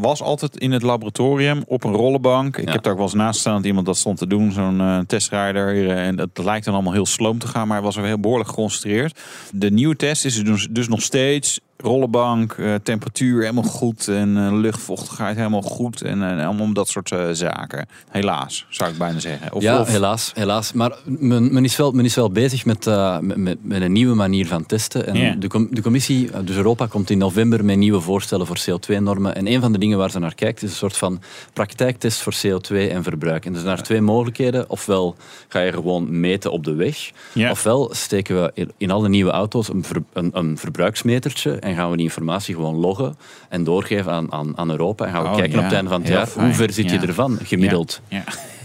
[0.00, 2.56] was altijd in het laboratorium op een rollenbank.
[2.56, 2.72] Ik Ja.
[2.72, 4.98] heb daar ook wel eens naast gestaan dat iemand dat stond te doen, zo'n eh,
[5.06, 5.90] testrijder.
[5.96, 8.18] en dat, dat lijkt dan allemaal heel sloom te gaan, maar hij was er heel
[8.20, 9.20] behoorlijk geconcentreerd.
[9.52, 14.52] De nieuwe test is dus, dus nog steeds rollenbank, eh, temperatuur helemaal goed en eh,
[14.52, 16.02] luchtvochtigheid helemaal goed.
[16.02, 17.86] En allemaal dat soort eh, zaken.
[18.10, 19.52] Helaas, zou ik bijna zeggen.
[19.52, 20.72] Of, ja, of- helaas, helaas.
[20.72, 22.84] Maar men, men, is wel, men is wel bezig met,
[23.20, 25.06] met- met, een nieuwe manier van testen.
[25.06, 29.34] En de, com- de commissie, dus Europa, komt in november met nieuwe voorstellen voor CO2-normen.
[29.34, 31.20] En een van de dingen waar ze naar kijkt, is een soort van
[31.52, 33.44] praktijktest voor CO2 en verbruik.
[33.46, 34.70] En er zijn daar twee mogelijkheden.
[34.70, 35.16] Ofwel
[35.48, 37.10] ga je gewoon meten op de weg.
[37.50, 41.90] Ofwel steken we in- in alle nieuwe auto's een, ver- een, een verbruiksmetertje en gaan
[41.90, 43.16] we die informatie gewoon loggen
[43.48, 45.04] en doorgeven aan, aan, aan Europa.
[45.06, 45.58] En gaan we Oh, kijken ja.
[45.58, 46.44] op het einde van het Heel jaar, fijn.
[46.46, 48.00] hoe ver zit je ervan, gemiddeld.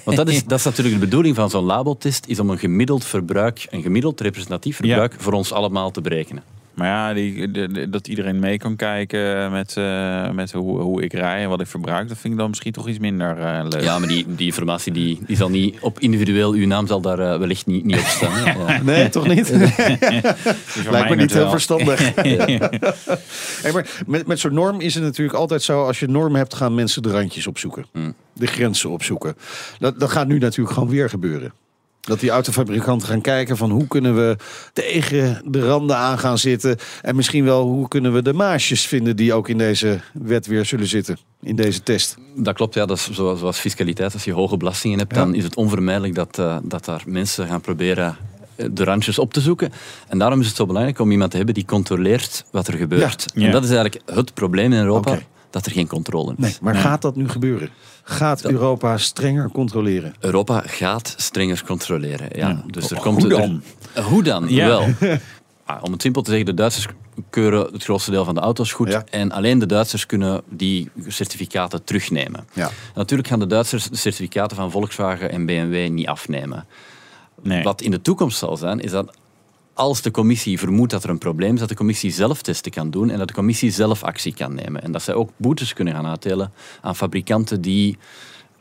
[0.03, 3.05] Want dat is, dat is natuurlijk de bedoeling van zo'n labeltest, is om een gemiddeld
[3.05, 6.43] verbruik, een gemiddeld representatief verbruik voor ons allemaal te berekenen.
[6.79, 11.01] Maar ja, die, de- de- dat iedereen mee kan kijken met, eh, met hoe, hoe
[11.03, 13.65] ik rij en wat ik verbruik, dat vind ik dan misschien toch iets minder eh,
[13.69, 13.81] leuk.
[13.81, 17.19] Ja, maar die, die informatie die, die zal niet op individueel, uw naam zal daar
[17.19, 18.43] eh, wellicht niet, niet op staan.
[18.67, 18.81] Ja.
[18.83, 19.47] Nee, toch niet?
[19.47, 19.75] Dus
[20.91, 21.49] Lijkt me niet heel wel.
[21.51, 22.11] verstandig.
[23.61, 25.85] Hey, maar met, met zo'n norm is het natuurlijk altijd zo...
[25.85, 27.85] als je norm hebt, gaan mensen de randjes opzoeken.
[27.93, 28.13] Mm.
[28.33, 29.35] De grenzen opzoeken.
[29.79, 31.53] Dat, dat gaat nu natuurlijk gewoon weer gebeuren.
[32.01, 34.38] Dat die autofabrikanten gaan kijken van hoe kunnen we
[34.73, 36.77] tegen de randen aan gaan zitten.
[37.01, 40.65] En misschien wel hoe kunnen we de maasjes vinden die ook in deze wet weer
[40.65, 41.17] zullen zitten.
[41.41, 42.17] In deze test.
[42.35, 42.85] Dat klopt, ja.
[42.85, 44.13] Dat is zoals, zoals fiscaliteit.
[44.13, 45.19] Als je hoge belastingen hebt, Ja.
[45.19, 48.17] dan is het onvermijdelijk dat, eh, dat daar mensen gaan proberen
[48.55, 49.71] eh, de randjes op te zoeken.
[50.07, 53.25] En daarom is het zo belangrijk om iemand te hebben die controleert wat er gebeurt.
[53.33, 53.45] Ja.
[53.45, 56.38] En dat is eigenlijk het probleem in Europa, dat er geen controle is.
[56.38, 56.81] Nee, maar Nee.
[56.81, 57.69] gaat dat nu gebeuren?
[58.03, 60.13] Gaat Europa strenger controleren?
[60.19, 62.27] Europa gaat strenger controleren.
[62.31, 62.47] Ja.
[62.47, 62.63] Ja.
[62.67, 63.63] Dus er Hoe komt dan?
[63.93, 64.45] Er, hoe dan?
[64.49, 64.67] Ja.
[64.67, 64.88] Wel.
[65.69, 66.88] Ah, om het simpel te zeggen, de Duitsers
[67.29, 68.88] keuren het grootste deel van de auto's goed.
[68.91, 69.03] Ja.
[69.09, 72.47] En alleen de Duitsers kunnen die certificaten terugnemen.
[72.53, 72.69] Ja.
[72.95, 76.65] Natuurlijk gaan de Duitsers de certificaten van Volkswagen en BMW niet afnemen.
[77.41, 77.63] Nee.
[77.63, 79.13] Wat in de toekomst zal zijn, is dat
[79.79, 82.89] als de commissie vermoedt dat er een probleem is, dat de commissie zelf testen kan
[82.89, 84.83] doen en dat de commissie zelf actie kan nemen.
[84.83, 87.97] En dat zij ook boetes kunnen gaan uitdelen aan fabrikanten die,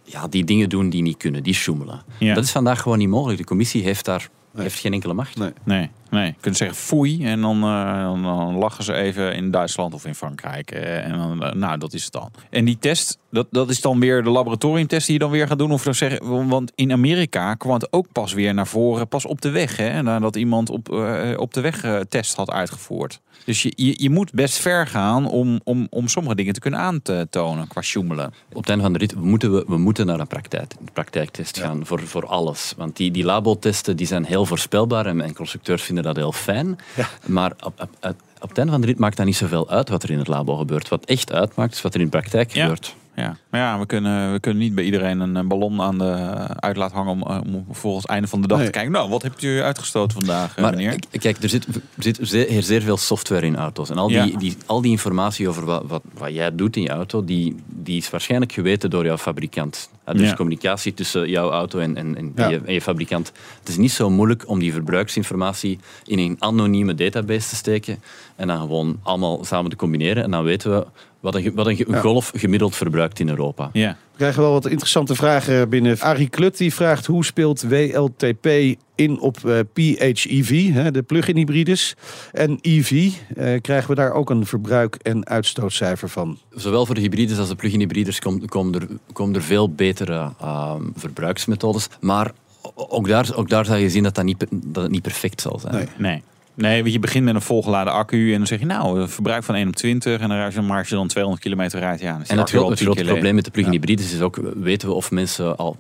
[0.02, 2.02] ja, die dingen doen die niet kunnen, die sjoemelen.
[2.18, 2.35] Ja.
[2.35, 3.38] Dat is vandaag gewoon niet mogelijk.
[3.38, 4.28] De commissie heeft daar
[4.62, 5.37] heeft geen enkele macht.
[5.37, 5.53] Nee.
[5.64, 6.27] Nee, nee.
[6.27, 10.07] Je kunt zeggen foei en dan, eh, dan, dan lachen ze even in Duitsland of
[10.07, 10.71] in Frankrijk.
[10.71, 12.31] eh, en dan, eh, nou, dat is het dan.
[12.51, 15.59] En die test, dat, dat is dan weer de laboratoriumtest die je dan weer gaat
[15.59, 15.73] doen.
[15.73, 19.40] Of dan zeggen, want in Amerika kwam het ook pas weer naar voren, pas op
[19.40, 19.77] de weg.
[19.77, 23.21] Hè, nadat iemand op, eh, op de weg eh, test had uitgevoerd.
[23.49, 26.81] Dus je, je, je moet best ver gaan om, om, om sommige dingen te kunnen
[26.81, 28.27] aan te tonen qua sjoemelen.
[28.53, 31.59] Op het einde van de rit moeten we, we moeten naar een praktijk, een praktijktest
[31.59, 32.75] gaan voor, voor alles.
[32.77, 36.79] Want die, die labotesten die zijn heel voorspelbaar en, en constructeurs vinden dat heel fijn.
[37.27, 39.89] Maar op, op, op, op het einde van de rit maakt dat niet zoveel uit
[39.89, 40.89] wat er in het labo gebeurt.
[40.89, 42.63] Wat echt uitmaakt is wat er in de praktijk Ja.
[42.63, 42.95] gebeurt.
[43.18, 46.12] Ja, maar ja, we kunnen, we kunnen niet bij iedereen een, eh, ballon aan de
[46.57, 48.66] uit laten hangen om, eh, om volgens het einde van de dag Nee.
[48.66, 48.92] te kijken.
[48.92, 50.98] Nou, wat hebt u uitgestoten vandaag, eh, Maar meneer?
[51.11, 53.90] kijk, er zit, er zit zeer, zeer veel software in auto's.
[53.90, 54.38] En al die, Ja.
[54.38, 57.96] die, al die informatie over wat, wat, wat jij doet in je auto, die, die
[57.96, 59.90] is waarschijnlijk geweten door jouw fabrikant.
[60.12, 60.35] Dus Ja.
[60.35, 62.48] communicatie tussen jouw auto en, en, en, Ja.
[62.48, 63.33] je, en je fabrikant.
[63.59, 67.98] Het is niet zo moeilijk om die verbruiksinformatie in een anonieme database te steken
[68.37, 70.22] en dan gewoon allemaal samen te combineren.
[70.22, 70.87] En dan weten we
[71.20, 72.00] wat een, wat een Ja.
[72.00, 73.70] golf gemiddeld verbruikt in Europa.
[73.72, 73.96] Ja.
[74.11, 76.00] We krijgen wel wat interessante vragen binnen.
[76.00, 78.46] Arie Klut die vraagt hoe speelt WLTP
[78.94, 81.94] in op eh, PHEV, hè, de plug-in hybrides.
[82.33, 82.90] En EV,
[83.37, 86.38] eh, krijgen we daar ook een verbruik- en uitstootcijfer van?
[86.50, 90.33] Zowel voor de hybrides als de plug-in hybrides kom- komen er, komen er veel betere
[90.40, 91.88] ehm, verbruiksmethodes.
[92.00, 92.33] Maar
[92.74, 95.59] ook daar, ook daar zal je zien dat, dat, niet, dat het niet perfect zal
[95.59, 95.74] zijn.
[95.74, 95.87] Nee.
[95.96, 96.22] Nee.
[96.59, 99.55] Nee, want je begint met een volgeladen accu en dan zeg je nou, verbruik van
[99.55, 102.12] 1 op 20 en dan als je, maar als je dan 200 kilometer rijdt, ja,
[102.12, 103.12] dan is En het, accu al gro- het 10 grote keer leeg.
[103.14, 105.77] probleem met de plug-in hybrides is ook, weten we of mensen al,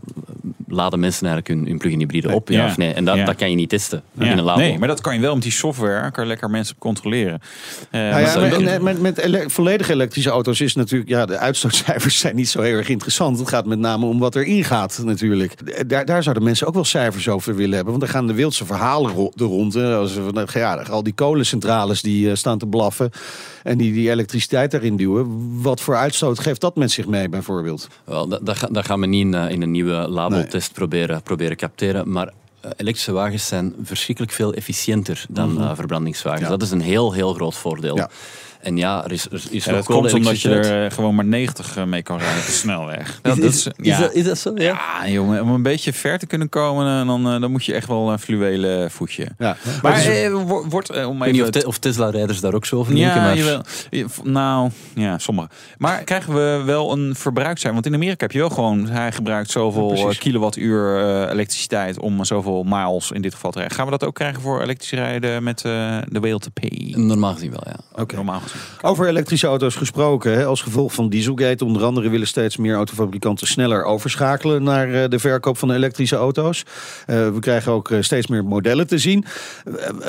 [0.68, 2.66] laden mensen eigenlijk hun, hun plug-in hybride op, ja, Ja.
[2.66, 2.92] of nee?
[2.92, 3.24] En dat, Ja.
[3.24, 4.24] dat kan je niet testen Ja.
[4.30, 4.60] in een labo.
[4.60, 7.40] Nee, maar dat kan je wel met die software, kan je lekker mensen op controleren.
[7.90, 11.26] Eh, Nou ja, met, dat- met, met, met ele- volledig elektrische auto's is natuurlijk, ja,
[11.26, 13.38] de uitstootcijfers zijn niet zo heel erg interessant.
[13.38, 15.88] Het gaat met name om wat erin gaat natuurlijk.
[15.88, 17.92] Daar, daar zouden mensen ook wel cijfers over willen hebben.
[17.92, 19.74] Want er gaan de wildste verhalen ro- er rond.
[19.74, 19.94] hè.
[19.96, 23.10] Als we, nou, ja, al die kolencentrales die eh, staan te blaffen
[23.62, 25.26] en die, die elektriciteit daarin duwen.
[25.62, 27.88] Wat voor uitstoot geeft dat met zich mee bijvoorbeeld?
[28.04, 30.08] Wel, ga- dat gaan we niet in, eh, in een nieuwe
[30.72, 32.10] proberen, proberen capteren.
[32.12, 36.42] Maar eh, elektrische wagens zijn verschrikkelijk veel efficiënter dan eh, verbrandingswagens.
[36.42, 36.52] Mhm.
[36.52, 36.56] Ja.
[36.56, 37.96] Dat is een heel, heel groot voordeel.
[37.96, 38.10] Ja.
[38.68, 41.24] En ja, er is, er is ja, dat komt omdat je er eh, gewoon maar
[41.24, 43.18] 90 mee kan rijden op de snelweg.
[43.22, 43.98] Dat, Is, dat is, ja.
[44.00, 44.52] dat, is dat zo?
[44.54, 44.62] Ja.
[45.02, 47.74] Ja, jongen, om een beetje ver te kunnen komen, eh, dan, eh, dan moet je
[47.74, 49.26] echt wel een fluwelen voetje.
[49.38, 50.32] Ja, Maar eh,
[50.68, 52.96] wordt, eh, om niet even of, te- of Tesla-rijders daar ook zo denken.
[52.96, 53.62] Ja, maar jawel.
[54.22, 55.48] Nou, ja, sommige.
[55.78, 57.72] Maar krijgen we wel een verbruikcijfer?
[57.72, 58.86] Want in Amerika heb je wel gewoon...
[58.88, 63.76] Hij gebruikt zoveel eh, kilowattuur eh, elektriciteit om zoveel miles in dit geval te rijden.
[63.76, 66.58] Gaan we dat ook krijgen voor elektrisch rijden met eh, de WLTP?
[66.96, 67.76] normaal gezien wel, ja.
[68.02, 68.14] Oké.
[68.14, 68.57] Normaal gezien.
[68.82, 70.32] Over elektrische auto's gesproken.
[70.32, 75.08] Hè, als gevolg van Dieselgate onder andere willen steeds meer autofabrikanten sneller overschakelen naar eh,
[75.08, 76.62] de verkoop van elektrische auto's.
[77.06, 79.24] Eh, we krijgen ook eh, steeds meer modellen te zien.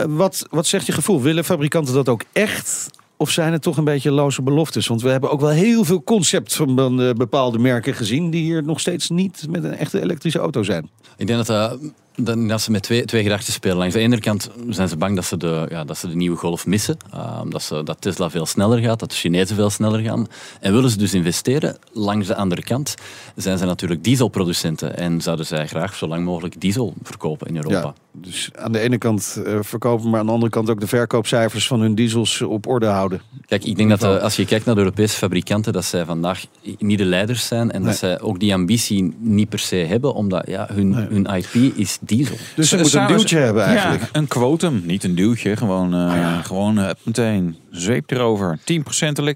[0.07, 1.21] Wat, wat zegt je gevoel?
[1.21, 2.89] Willen fabrikanten dat ook echt?
[3.17, 4.87] Of zijn het toch een beetje loze beloftes?
[4.87, 6.75] Want we hebben ook wel heel veel concepts van
[7.17, 10.89] bepaalde merken gezien die hier nog steeds niet met een echte elektrische auto zijn.
[11.17, 11.77] Ik denk dat
[12.21, 13.77] Dan, dat ze met twee, twee gedachten spelen.
[13.77, 16.37] Langs de ene kant zijn ze bang dat ze de, ja, dat ze de nieuwe
[16.37, 16.97] golf missen.
[17.13, 20.27] Uh, omdat ze, dat Tesla veel sneller gaat, dat de Chinezen veel sneller gaan.
[20.59, 21.77] En willen ze dus investeren.
[21.91, 22.95] Langs de andere kant
[23.35, 24.97] zijn ze natuurlijk dieselproducenten.
[24.97, 27.79] En zouden zij graag zo lang mogelijk diesel verkopen in Europa.
[27.79, 30.87] Ja, dus aan de ene kant uh, verkopen, maar aan de andere kant ook de
[30.87, 33.21] verkoopcijfers van hun diesels op orde houden.
[33.45, 36.45] Kijk, ik denk dat uh, als je kijkt naar de Europese fabrikanten, dat zij vandaag
[36.77, 37.71] niet de leiders zijn.
[37.71, 37.89] En nee.
[37.89, 41.07] dat zij ook die ambitie niet per se hebben, omdat ja, hun, nee.
[41.09, 42.35] hun IP is diesel.
[42.55, 44.01] Dus ze moeten een duwtje hebben eigenlijk.
[44.01, 45.55] Ja, een quotum, niet een duwtje.
[45.55, 46.41] Gewoon, uh, ja.
[46.41, 48.59] gewoon uh, meteen zweep erover.
[48.59, 48.63] 10%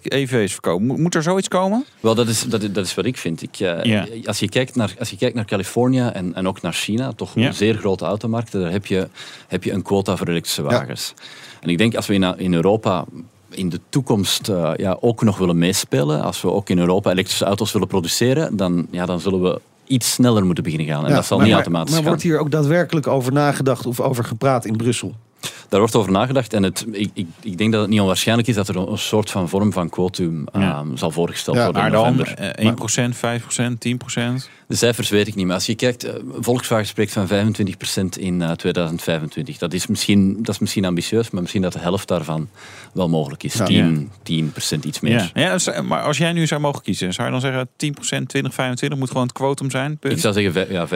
[0.01, 0.85] EV's verkopen.
[0.85, 1.85] Moet, moet, er zoiets komen?
[1.99, 3.41] Wel, dat is, dat, dat is wat ik vind.
[3.41, 4.07] Ik, uh, ja.
[4.25, 7.31] als, je kijkt naar, als je kijkt naar Californië en, en ook naar China, toch
[7.35, 7.51] ja.
[7.51, 9.07] zeer grote automarkten, daar heb je,
[9.47, 11.13] heb je een quota voor elektrische wagens.
[11.61, 13.05] En ik denk als we in, in Europa
[13.49, 17.45] in de toekomst uh, ja, ook nog willen meespelen, als we ook in Europa elektrische
[17.45, 21.03] auto's willen produceren, dan, ja, dan zullen we iets sneller moeten beginnen gaan.
[21.03, 22.11] En ja, dat zal maar, niet maar, automatisch Maar gaan.
[22.11, 25.15] wordt hier ook daadwerkelijk over nagedacht of over gepraat in Brussel?
[25.69, 28.55] Daar wordt over nagedacht en het, ik, ik, ik, denk dat het niet onwaarschijnlijk is
[28.55, 30.79] dat er een soort van vorm van quotum ja.
[30.79, 32.63] um, zal voorgesteld ja, worden in maar dan november.
[32.63, 34.49] uh, 1%, 5%, 10%?
[34.73, 37.31] De cijfers weet ik niet, maar als je kijkt, uh, Volkswagen spreekt van 25%
[38.19, 39.57] in uh, 2025.
[39.57, 42.49] Dat is, misschien, dat is misschien ambitieus, maar misschien dat de helft daarvan
[42.93, 43.53] wel mogelijk is.
[43.53, 43.65] Ja.
[43.65, 44.11] 10,
[44.75, 45.31] 10% iets meer.
[45.33, 45.57] Ja.
[45.65, 48.99] Ja, maar als jij nu zou mogen kiezen, zou je dan zeggen 10%, 20, 25
[48.99, 49.97] moet gewoon het quotum zijn?
[49.97, 50.13] Punt?
[50.13, 50.91] Ik zou zeggen ja, 15%.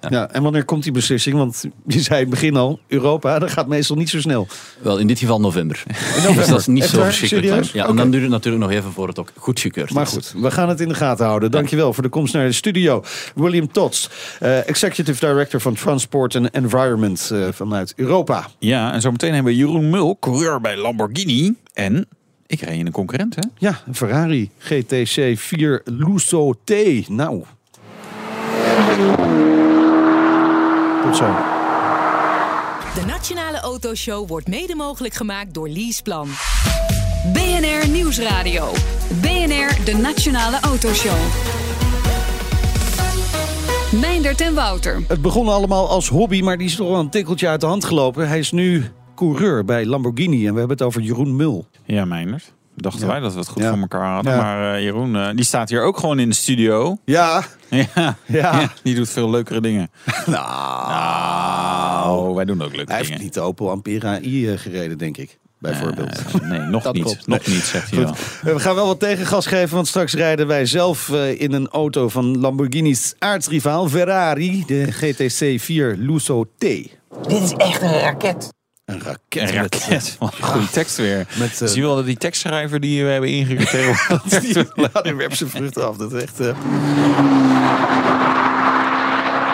[0.00, 0.08] Ja.
[0.10, 1.36] ja, en wanneer komt die beslissing?
[1.36, 4.46] Want je zei in het begin al, Europa, dat gaat meestal niet zo snel.
[4.82, 5.82] Wel, in dit geval november.
[5.86, 6.34] In november.
[6.34, 7.64] dus dat is niet Echt zo verschrikkelijk?
[7.64, 7.86] Ja.
[7.86, 10.68] En dan duurt het natuurlijk nog even voor het ook goedgekeurd Maar goed, we gaan
[10.68, 11.50] het in de gaten houden.
[11.50, 12.99] Dankjewel voor de komst naar de studio.
[13.34, 14.10] William Tots,
[14.42, 18.48] uh, Executive Director van Transport and Environment uh, vanuit Europa.
[18.58, 21.54] Ja, en zometeen hebben we Jeroen Mul, coureur bij Lamborghini.
[21.72, 22.06] En
[22.46, 23.42] ik reed in een concurrent, hè?
[23.58, 26.72] Ja, een Ferrari GTC 4 Lusso T.
[27.08, 27.42] Nou.
[31.02, 31.36] Tot zo.
[32.94, 36.28] De Nationale Autoshow wordt mede mogelijk gemaakt door Leaseplan.
[37.32, 38.72] BNR Nieuwsradio.
[39.20, 41.59] BNR, de Nationale Autoshow.
[43.92, 45.02] Meindert en Wouter.
[45.08, 47.84] Het begon allemaal als hobby, maar die is toch wel een tikkeltje uit de hand
[47.84, 48.28] gelopen.
[48.28, 51.66] Hij is nu coureur bij Lamborghini en we hebben het over Jeroen Mul.
[51.84, 52.52] Ja, Meinert.
[52.76, 53.06] Dachten Ja.
[53.12, 53.70] wij dat we het goed Ja.
[53.70, 54.32] voor elkaar hadden.
[54.32, 54.38] Ja.
[54.42, 56.96] Maar uh, Jeroen, uh, die staat hier ook gewoon in de studio.
[57.04, 58.16] Ja, Ja, ja.
[58.26, 59.90] ja, die doet veel leukere dingen.
[60.26, 63.24] Nou, Nou, wij doen ook leuke hij heeft dingen.
[63.24, 65.38] niet de Opel Ampera i eh, gereden, denk ik.
[65.60, 66.22] Bijvoorbeeld.
[66.42, 67.02] Eh, nee, nog Dat niet.
[67.02, 67.26] klopt.
[67.26, 68.10] Nog niet, zegt hij wel.
[68.44, 71.68] Eh, We gaan wel wat tegengas geven, want straks rijden wij zelf eh, in een
[71.68, 76.60] auto van Lamborghini's aardsrivaal Ferrari, de GTC 4 Lusso T.
[76.60, 78.48] Dit is echt een raket.
[78.84, 79.48] Een raket.
[79.48, 80.16] Een raket.
[80.18, 81.26] Wat een goede tekst weer.
[81.38, 85.14] Met, eh, Zie je wel dat die tekstschrijver die we hebben ingehuurd tegenwoordig- ja, die
[85.14, 85.96] werpt zijn vruchten af.
[85.96, 86.40] Dat is echt...
[86.40, 86.54] eh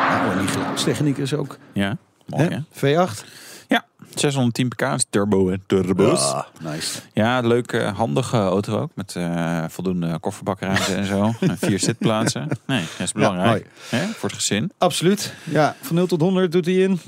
[0.09, 1.59] Nou, en die geluidstechniek is ook...
[1.73, 2.57] Ja, mooi Hè?
[2.81, 3.07] hè?
[3.07, 3.25] V8?
[3.69, 5.57] Ja, 610 pk is turbo hè.
[5.67, 6.33] Turbo's.
[6.33, 6.99] Ah, nice.
[7.13, 8.91] Ja, leuke, handige auto ook.
[8.95, 11.33] Met eh, voldoende kofferbakruimte en zo.
[11.41, 12.49] En vier zitplaatsen.
[12.67, 13.67] Nee, dat is belangrijk.
[13.89, 14.73] hè, voor het gezin.
[14.79, 15.35] Absoluut.
[15.45, 16.99] Ja, van 0 tot 100 doet hij in.
[16.99, 17.03] 3,5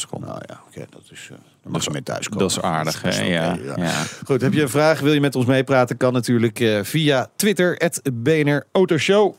[0.00, 0.28] seconden.
[0.28, 1.28] Nou ja, oké, dat is...
[1.32, 2.38] eh dan mag je mee thuiskomen.
[2.42, 3.22] Dat is aardig, hè?
[3.22, 4.02] Ja, ja.
[4.24, 5.00] Goed, heb je een vraag?
[5.00, 5.96] Wil je met ons meepraten?
[5.96, 9.34] Kan natuurlijk eh, via Twitter, het BNR Autoshow.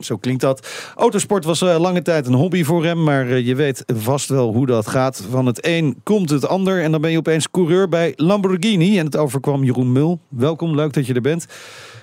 [0.00, 0.68] Zo klinkt dat.
[0.96, 4.52] Autosport was eh, lange tijd een hobby voor hem, maar eh, je weet vast wel
[4.52, 5.24] hoe dat gaat.
[5.30, 8.98] Van het een komt het ander en dan ben je opeens coureur bij Lamborghini.
[8.98, 10.20] En het overkwam Jeroen Mul.
[10.28, 11.46] Welkom, leuk dat je er bent.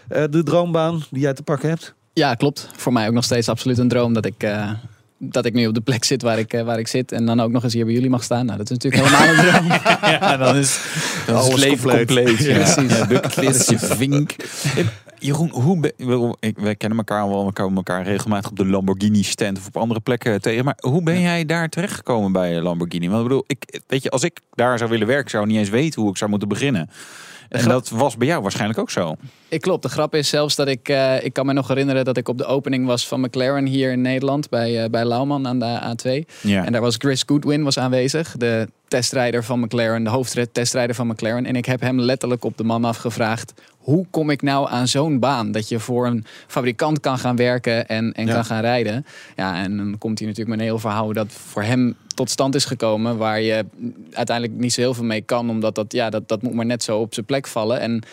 [0.07, 1.95] Eh, de droombaan die jij te pakken hebt?
[2.13, 2.69] Ja, klopt.
[2.75, 4.43] Voor mij ook nog steeds absoluut een droom dat ik,
[5.17, 7.11] dat ik nu op de plek zit waar ik, eh, waar ik zit.
[7.11, 8.45] En dan ook nog eens hier bij jullie mag staan.
[8.45, 9.67] Nou, dat is natuurlijk helemaal een droom.
[10.11, 10.79] Ja, dan is,
[11.25, 12.07] dan is Alles leven compleet.
[12.07, 12.45] compleet.
[12.45, 12.53] ja.
[12.53, 12.97] Precies.
[12.97, 14.35] Ja, bucketlist, je vink.
[15.19, 19.57] Jeroen, hoe ben, wij kennen elkaar wel, we komen elkaar regelmatig op de Lamborghini stand
[19.57, 20.65] of op andere plekken tegen.
[20.65, 23.07] Maar hoe ben jij daar terechtgekomen bij Lamborghini?
[23.07, 25.59] Want ik bedoel, ik, weet je, als ik daar zou willen werken, zou ik niet
[25.59, 26.89] eens weten hoe ik zou moeten beginnen.
[27.49, 29.15] En grap- dat was bij jou waarschijnlijk ook zo.
[29.49, 29.83] Ik klopt.
[29.83, 30.89] De grap is zelfs dat ik...
[30.89, 33.91] eh, ik kan me nog herinneren dat ik op de opening was van McLaren hier
[33.91, 34.49] in Nederland.
[34.49, 36.25] Bij, eh, bij Lauman aan de A2.
[36.41, 36.65] Ja.
[36.65, 38.35] En daar was Chris Goodwin was aanwezig.
[38.37, 40.03] De testrijder van McLaren.
[40.03, 41.45] De hoofdtestrijder van McLaren.
[41.45, 43.53] En ik heb hem letterlijk op de man afgevraagd.
[43.77, 45.51] Hoe kom ik nou aan zo'n baan?
[45.51, 48.33] Dat je voor een fabrikant kan gaan werken en, en Ja.
[48.33, 49.05] kan gaan rijden.
[49.35, 52.55] Ja, en dan komt hij natuurlijk met een heel verhaal dat voor hem tot stand
[52.55, 53.17] is gekomen.
[53.17, 53.65] Waar je
[54.11, 55.49] uiteindelijk niet zo heel veel mee kan.
[55.49, 57.79] Omdat dat, ja, dat, dat moet maar net zo op zijn plek vallen.
[57.79, 58.03] En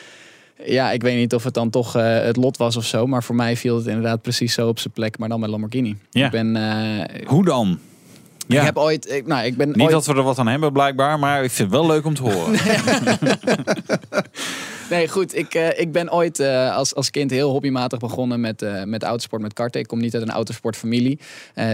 [0.64, 3.06] ja, ik weet niet of het dan toch eh, het lot was of zo.
[3.06, 5.18] Maar voor mij viel het inderdaad precies zo op zijn plek.
[5.18, 5.96] Maar dan met Lamborghini.
[6.10, 6.24] Ja.
[6.24, 6.56] Ik ben...
[6.56, 7.78] eh, Hoe dan?
[8.46, 8.58] Ja.
[8.60, 9.10] Ik heb ooit...
[9.10, 11.50] Ik, nou, ik ben Niet ooit, dat we er wat aan hebben blijkbaar, maar ik
[11.50, 12.52] vind het wel leuk om te horen.
[14.90, 15.36] Nee, goed.
[15.36, 19.02] Ik, eh, ik ben ooit eh, als, als kind heel hobbymatig begonnen met, eh, met
[19.02, 19.80] autosport, met karten.
[19.80, 21.18] Ik kom niet uit een autosportfamilie.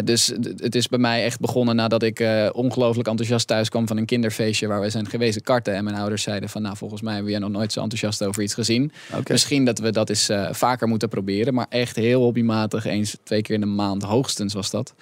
[0.04, 4.04] Dus het is bij mij echt begonnen nadat ik ongelooflijk enthousiast thuis kwam van een
[4.04, 5.74] kinderfeestje waar we zijn geweest karten.
[5.74, 8.42] En mijn ouders zeiden van, nou, volgens mij heb jij nog nooit zo enthousiast over
[8.42, 8.92] iets gezien.
[9.28, 11.54] Misschien dat we dat eens vaker moeten proberen.
[11.54, 14.94] Maar echt heel hobbymatig, eens twee keer in de maand hoogstens was dat.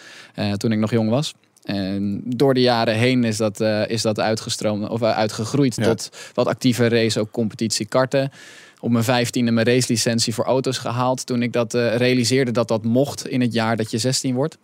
[0.56, 1.34] toen ik nog jong was.
[1.68, 5.84] En door de jaren heen is dat, eh, is dat uitgestroomd of eh, uitgegroeid Ja.
[5.84, 8.30] tot wat actieve race, ook competitie karten.
[8.80, 11.26] Op mijn vijftiende mijn racelicentie voor auto's gehaald.
[11.26, 14.58] Toen ik dat eh, realiseerde dat dat mocht in het jaar dat je 16 wordt.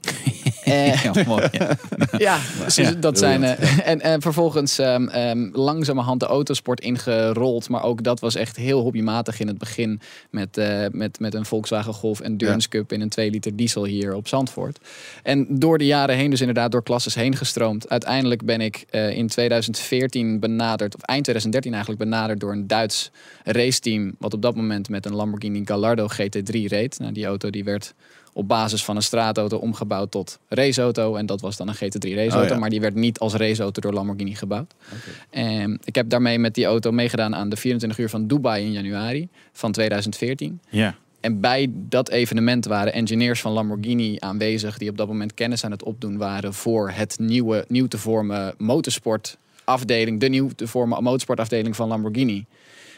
[0.66, 1.76] Eh, Ja, mooi, ja.
[2.18, 3.42] ja, dus dat zijn.
[3.44, 7.68] eh, en, en vervolgens ehm, ehm, langzamerhand de autosport ingerold.
[7.68, 10.00] Maar ook dat was echt heel hobbymatig in het begin.
[10.30, 14.14] Met, eh, met, met een Volkswagen Golf Endurance Cup in een 2 liter diesel hier
[14.14, 14.78] op Zandvoort.
[15.22, 17.88] En door de jaren heen, dus inderdaad door klasses heen gestroomd.
[17.88, 23.10] Uiteindelijk ben ik eh, in 2014 benaderd, of eind 2013 eigenlijk benaderd door een Duits
[23.44, 24.14] raceteam.
[24.18, 26.98] Wat op dat moment met een Lamborghini Gallardo GT3 reed.
[26.98, 27.94] Nou, die auto die werd
[28.36, 31.16] op basis van een straatauto omgebouwd tot raceauto.
[31.16, 32.42] En dat was dan een GT3 raceauto.
[32.42, 32.58] Oh ja.
[32.58, 34.74] Maar die werd niet als raceauto door Lamborghini gebouwd.
[35.30, 38.72] En ik heb daarmee met die auto meegedaan aan de 24 uur van Dubai in
[38.72, 40.60] januari van 2014.
[40.68, 40.94] ja.
[41.20, 45.70] En bij dat evenement waren engineers van Lamborghini aanwezig die op dat moment kennis aan
[45.70, 51.76] het opdoen waren voor het nieuwe, nieuw te vormen motorsportafdeling, de nieuw te vormen motorsportafdeling
[51.76, 52.44] van Lamborghini.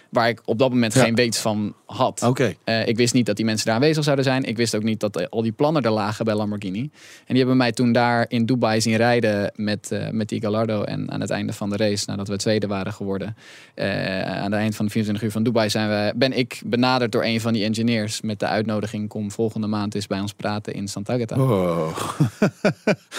[0.08, 1.02] Waar ik op dat moment Ja.
[1.02, 2.22] geen weet van had.
[2.22, 2.54] Oké.
[2.64, 4.44] Eh, ik wist niet dat die mensen daar aanwezig zouden zijn.
[4.44, 6.80] Ik wist ook niet dat eh, al die plannen er lagen bij Lamborghini.
[6.80, 6.90] En
[7.26, 10.82] die hebben mij toen daar in Dubai zien rijden met, eh, met die Gallardo.
[10.82, 13.36] En aan het einde van de race, nadat we tweede waren geworden,
[14.24, 17.24] aan het eind van de 24 uur van Dubai zijn we, ben ik benaderd door
[17.24, 20.88] een van die engineers met de uitnodiging: kom volgende maand eens bij ons praten in
[20.88, 21.36] Santa Agata.
[21.42, 21.98] Oh.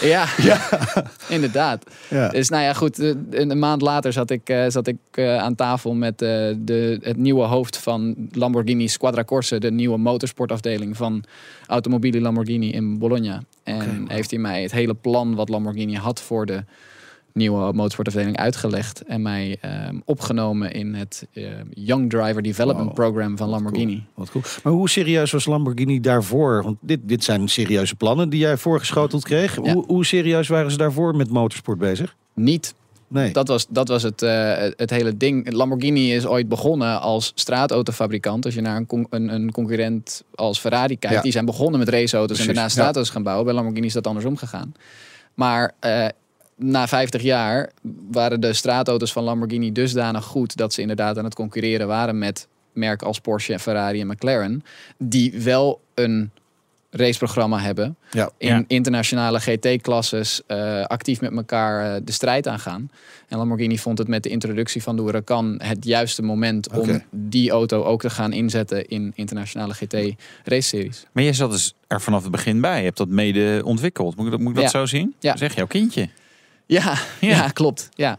[0.02, 0.26] Ja,
[1.28, 1.84] inderdaad.
[2.08, 2.28] Ja.
[2.28, 2.98] Dus nou ja, goed.
[3.30, 7.76] Een maand later zat ik, zat ik aan tafel met eh, de, het nieuwe hoofd
[7.76, 11.24] van Lamborghini Squadra Corse, de nieuwe motorsportafdeling van
[11.66, 13.42] Automobili Lamborghini in Bologna.
[13.62, 16.64] En heeft hij mij het hele plan wat Lamborghini had voor de
[17.32, 23.36] nieuwe motorsportafdeling uitgelegd en mij ehm, opgenomen in het eh, Young Driver Development Wow, Program
[23.36, 24.04] van Lamborghini.
[24.14, 24.44] Wat cool.
[24.62, 26.62] Maar hoe serieus was Lamborghini daarvoor?
[26.62, 29.64] Want dit, dit zijn serieuze plannen die jij voorgeschoteld kreeg.
[29.64, 29.72] Ja.
[29.72, 32.16] Hoe, hoe serieus waren ze daarvoor met motorsport bezig?
[32.34, 32.74] Niet
[33.12, 33.32] Nee.
[33.32, 35.52] Dat was, dat was het, eh, het hele ding.
[35.52, 38.44] Lamborghini is ooit begonnen als straatautofabrikant.
[38.44, 41.22] Als je naar een, con- een, een concurrent als Ferrari kijkt, Ja.
[41.22, 42.68] die zijn begonnen met raceauto's en daarna ja.
[42.68, 43.44] straatauto's gaan bouwen.
[43.44, 44.74] Bij Lamborghini is dat andersom gegaan.
[45.34, 46.06] Maar eh,
[46.56, 47.70] na 50 jaar
[48.10, 52.48] waren de straatauto's van Lamborghini dusdanig goed dat ze inderdaad aan het concurreren waren met
[52.72, 54.62] merken als Porsche, Ferrari en McLaren,
[54.98, 56.30] die wel een
[56.90, 58.30] raceprogramma hebben Ja.
[58.38, 58.64] in Ja.
[58.66, 62.90] internationale GT-klasses eh, actief met elkaar eh, de strijd aangaan.
[63.28, 67.50] En Lamborghini vond het met de introductie van de Huracan het juiste moment om die
[67.50, 71.06] auto ook te gaan inzetten in internationale GT-race-series.
[71.12, 72.78] Maar jij zat dus er vanaf het begin bij.
[72.78, 74.16] Je hebt dat mede ontwikkeld.
[74.16, 74.70] Moet ik dat, moet ik dat Ja.
[74.70, 75.14] zo zien?
[75.18, 75.36] Ja.
[75.36, 76.08] Zeg jouw kindje.
[76.66, 76.82] Ja,
[77.20, 77.28] Ja.
[77.28, 77.48] ja.
[77.48, 77.88] klopt.
[77.94, 78.18] Ja.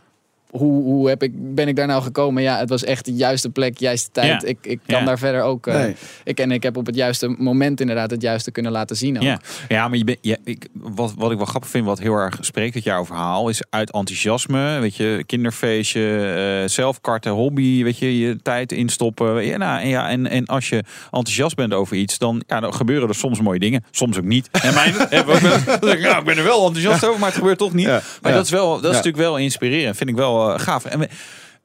[0.52, 2.44] Hoe, hoe heb ik, ben ik daar nou gekomen?
[2.44, 4.42] Ja, het was echt de juiste plek, juiste tijd.
[4.42, 4.48] Ja.
[4.48, 5.06] Ik, ik kan Ja.
[5.06, 5.68] daar verder ook.
[5.68, 5.96] eh, Nee.
[6.24, 9.18] ik, en ik heb op het juiste moment inderdaad het juiste kunnen laten zien.
[9.18, 9.24] Ook.
[9.24, 12.14] Ja, ja maar je bent, ja, ik, wat, wat ik wel grappig vind, wat heel
[12.16, 14.80] erg spreekt uit jouw verhaal, is uit enthousiasme.
[14.80, 16.18] Weet je, kinderfeestje,
[16.64, 19.46] eh zelfkarten, hobby, weet je, je tijd instoppen.
[19.46, 22.74] Je, nou, en, ja, en, en als je enthousiast bent over iets, dan, ja, dan
[22.74, 23.84] gebeuren er soms mooie dingen.
[23.92, 24.50] Soms ook niet.
[24.52, 27.86] En mijn, heb ik nou, ben er wel enthousiast over, maar het gebeurt toch niet.
[27.86, 28.38] Ja, Maar ja.
[28.38, 28.96] dat is, wel, dat is Ja.
[28.96, 29.98] natuurlijk wel inspirerend.
[29.98, 30.86] Vind ik wel eh, gaaf.
[30.86, 31.10] En we-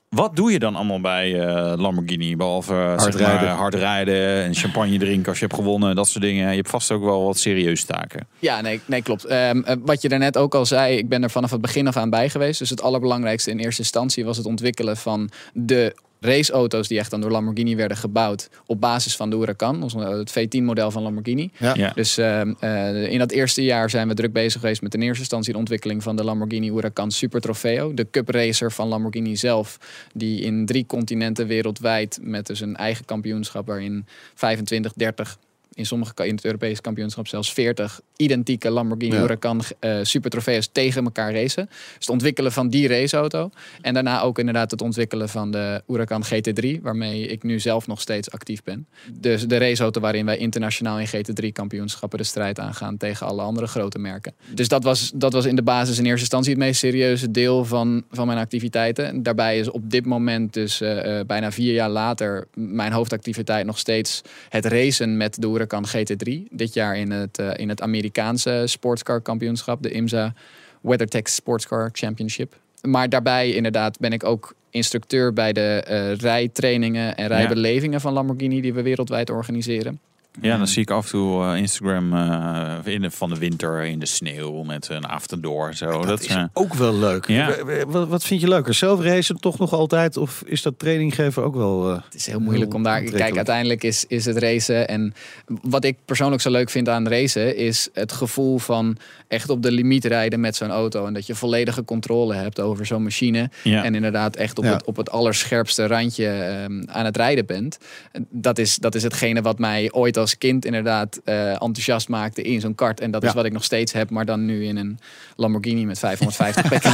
[0.09, 2.37] wat doe je dan allemaal bij eh, Lamborghini?
[2.37, 3.49] Behalve hard, Hard rijden.
[3.49, 5.97] hard rijden en champagne drinken als je hebt gewonnen.
[5.97, 6.51] Dat soort dingen.
[6.51, 8.27] Je hebt vast ook wel wat serieuze taken.
[8.39, 9.25] Ja, nee, nee klopt.
[9.25, 11.97] Ehm, eh, wat je daarnet ook al zei, ik ben er vanaf het begin af
[11.97, 12.59] aan bij geweest.
[12.59, 15.95] Dus het allerbelangrijkste in eerste instantie was het ontwikkelen van de
[16.27, 20.09] raceauto's die echt dan door Lamborghini werden gebouwd op basis van de Huracan, ons- eh,
[20.09, 21.51] het V10-model van Lamborghini.
[21.59, 21.75] Ja.
[21.75, 21.93] Ja.
[21.95, 25.19] Dus ehm, eh, in dat eerste jaar zijn we druk bezig geweest met in eerste
[25.21, 27.95] instantie de ontwikkeling van de Lamborghini Huracan Super Trofeo.
[27.95, 29.79] De cup racer van Lamborghini zelf,
[30.15, 35.39] die in drie continenten wereldwijd met dus een eigen kampioenschap waarin 25, 30
[35.77, 39.21] in sommige in het Europese kampioenschap zelfs 40 identieke Lamborghini Ja.
[39.21, 41.67] Huracan eh super trofee's tegen elkaar racen.
[41.67, 43.51] Dus het ontwikkelen van die raceauto.
[43.81, 48.01] En daarna ook inderdaad het ontwikkelen van de Huracan GT3, waarmee ik nu zelf nog
[48.01, 48.87] steeds actief ben.
[49.13, 53.67] Dus de raceauto waarin wij internationaal in GT3 kampioenschappen de strijd aangaan tegen alle andere
[53.67, 54.35] grote merken.
[54.55, 57.65] Dus dat was, dat was in de basis in eerste instantie het meest serieuze deel
[57.65, 59.07] van, van mijn activiteiten.
[59.07, 63.67] En daarbij is op dit moment, dus eh, eh, bijna vier jaar later, mijn hoofdactiviteit
[63.67, 66.49] nog steeds het racen met de Huracan GT3.
[66.51, 70.35] Dit jaar in het, eh, in het Amerikaanse sportscar kampioenschap, de IMSA
[70.81, 72.57] WeatherTech Sportscar Championship.
[72.83, 78.61] Maar daarbij inderdaad ben ik ook instructeur bij de eh, rijtrainingen en rijbelevingen van Lamborghini
[78.61, 80.01] die we wereldwijd organiseren.
[80.41, 83.85] Ja, dan zie ik af en toe eh, Instagram eh, in de, van de winter
[83.85, 86.05] in de sneeuw met een avondoor en zo.
[86.05, 87.27] Dat, is eh, ook wel leuk.
[87.27, 87.55] Ja.
[87.87, 88.75] Wat, wat vind je leuker?
[88.75, 90.17] Zelf racen toch nog altijd?
[90.17, 91.91] Of is dat training geven ook wel...
[91.91, 93.03] eh, Het is heel moeilijk om daar.
[93.03, 94.89] Kijk, uiteindelijk is, is het racen.
[94.89, 95.15] En
[95.63, 98.97] wat ik persoonlijk zo leuk vind aan racen, is het gevoel van
[99.29, 101.07] echt op de limiet rijden met zo'n auto.
[101.07, 103.51] En dat je volledige controle hebt over zo'n machine.
[103.63, 103.85] Ja.
[103.85, 104.73] En inderdaad echt op, Ja.
[104.73, 107.79] het, op het allerscherpste randje ehm, aan het rijden bent.
[108.13, 112.43] En Dat is, dat is hetgene wat mij ooit als kind inderdaad eh, enthousiast maakte
[112.43, 113.01] in zo'n kart.
[113.01, 114.99] En dat is wat ik nog steeds heb, maar dan nu in een
[115.37, 116.85] Lamborghini met 550 pk.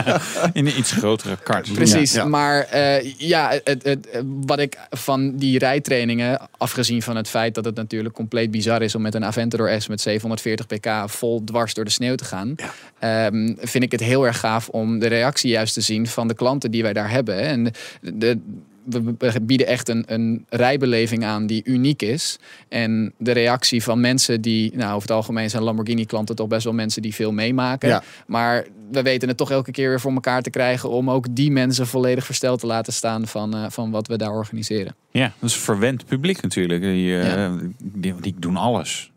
[0.56, 1.72] in een iets grotere kart.
[1.72, 2.24] Precies, Ja.
[2.24, 7.64] maar eh, ja, het, het, wat ik van die rijtrainingen, afgezien van het feit dat
[7.64, 11.74] het natuurlijk compleet bizar is om met een Aventador S met 740 pk vol dwars
[11.74, 12.54] door de sneeuw te gaan,
[12.98, 16.34] ehm, vind ik het heel erg gaaf om de reactie juist te zien van de
[16.34, 17.40] klanten die wij daar hebben.
[17.40, 17.64] En
[18.00, 18.38] de, de-
[18.84, 22.38] we we bieden echt een, een rijbeleving aan die uniek is.
[22.68, 26.72] En de reactie van mensen die, nou over het algemeen zijn Lamborghini-klanten toch best wel
[26.72, 27.88] mensen die veel meemaken.
[27.88, 28.02] Ja.
[28.26, 31.50] Maar we weten het toch elke keer weer voor elkaar te krijgen om ook die
[31.50, 34.94] mensen volledig versteld te laten staan van, eh, van wat we daar organiseren.
[35.10, 36.82] Ja, dat is verwend publiek natuurlijk.
[36.82, 37.56] Die, eh, Ja.
[37.82, 39.11] die, die doen alles.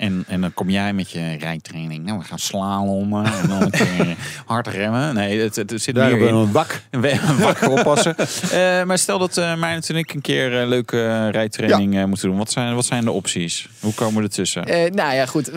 [0.00, 0.06] Ja.
[0.06, 2.04] En, en dan kom jij met je rijtraining.
[2.04, 5.14] Nou, we gaan slalommen en dan een keer hard remmen.
[5.14, 6.46] Nee, het, het zit Daar meer hebben we in.
[6.46, 6.80] een wak.
[6.90, 8.14] We- Wakker oppassen.
[8.50, 12.04] Eh, maar stel dat uh, Meijnert en ik een keer een leuke eh, rijtraining eh,
[12.04, 12.36] moeten doen.
[12.38, 13.68] Wat zijn, wat zijn de opties?
[13.80, 14.64] Hoe komen we ertussen?
[14.64, 15.50] Eh, nou ja, goed.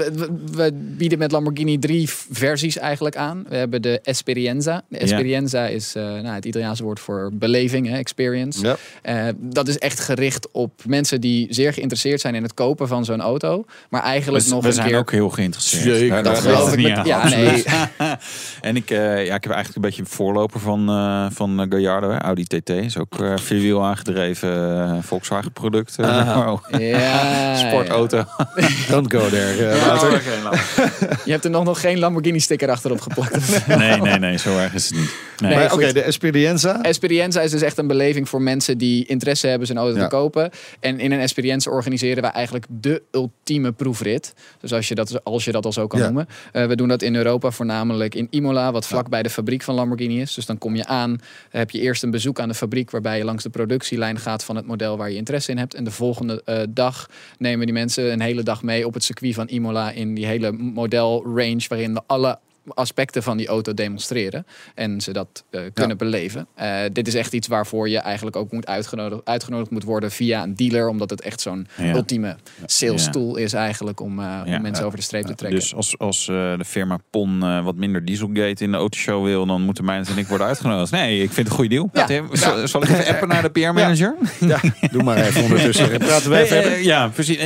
[0.51, 3.45] We, bieden met Lamborghini drie versies eigenlijk aan.
[3.49, 4.81] We hebben de Esperienza.
[4.87, 8.65] De Esperienza is eh, nou, het Italiaanse woord voor beleving, hè, experience.
[8.65, 8.75] Ja.
[9.01, 13.05] Eh, dat is echt gericht op mensen die zeer geïnteresseerd zijn in het kopen van
[13.05, 13.65] zo'n auto.
[13.89, 15.97] Maar eigenlijk we nog we een zijn ook heel geïnteresseerd.
[15.97, 16.23] Zeker.
[16.23, 17.63] Dat geloof ik niet met- ja, nee.
[18.61, 21.65] en ik, eh, ja, ik heb eigenlijk een beetje een voorloper van, eh, van eh,
[21.69, 22.09] Gallardo.
[22.11, 22.17] Hè.
[22.21, 25.95] Audi TT is ook eh vierwiel aangedreven Volkswagen product.
[25.99, 26.79] eh, oh.
[26.79, 28.23] Ja, Sportauto.
[28.89, 29.55] Don't go there.
[29.63, 29.71] Ja.
[31.25, 33.67] Je hebt er nog, nog geen Lamborghini sticker achterop geplakt.
[33.67, 35.13] Nee, nee, nee, zo erg is het niet.
[35.37, 35.71] Nee.
[35.73, 36.81] Oké, de Esperienza.
[36.81, 40.03] Esperienza is dus echt een beleving voor mensen die interesse hebben zijn auto Ja.
[40.03, 40.49] te kopen.
[40.79, 44.33] En in een Esperienza organiseren we eigenlijk de ultieme proefrit.
[44.59, 46.05] Dus als je dat, als je dat al zo kan Ja.
[46.05, 46.27] noemen.
[46.51, 49.75] Eh, we doen dat in Europa voornamelijk in Imola, wat vlak bij de fabriek van
[49.75, 50.33] Lamborghini is.
[50.33, 53.23] Dus dan kom je aan, heb je eerst een bezoek aan de fabriek waarbij je
[53.23, 55.73] langs de productielijn gaat van het model waar je interesse in hebt.
[55.73, 59.33] En de volgende eh, dag nemen die mensen een hele dag mee op het circuit
[59.33, 64.45] van Imola in die hele modelrange waarin we alle aspecten van die auto demonstreren
[64.75, 66.47] en ze dat eh, kunnen beleven.
[66.55, 70.43] Eh, dit is echt iets waarvoor je eigenlijk ook moet uitgenodigd, uitgenodigd moet worden via
[70.43, 71.93] een dealer, omdat het echt zo'n Ja.
[71.93, 72.35] ultieme
[72.65, 73.11] sales Ja.
[73.11, 74.55] tool is eigenlijk om, eh, Ja.
[74.55, 75.59] om mensen over de streep te trekken.
[75.59, 79.45] Dus als, als eh, de firma PON eh, wat minder dieselgate in de autoshow wil,
[79.45, 80.91] dan moeten Meijners en ik worden uitgenodigd.
[80.91, 81.89] Nee, ik vind het een goede deal.
[82.31, 84.15] Zal, zal ik even appen naar de PR-manager?
[84.39, 84.59] Ja,
[84.91, 85.91] doe maar even ondertussen.
[85.91, 87.37] En praten eh, ja, precies.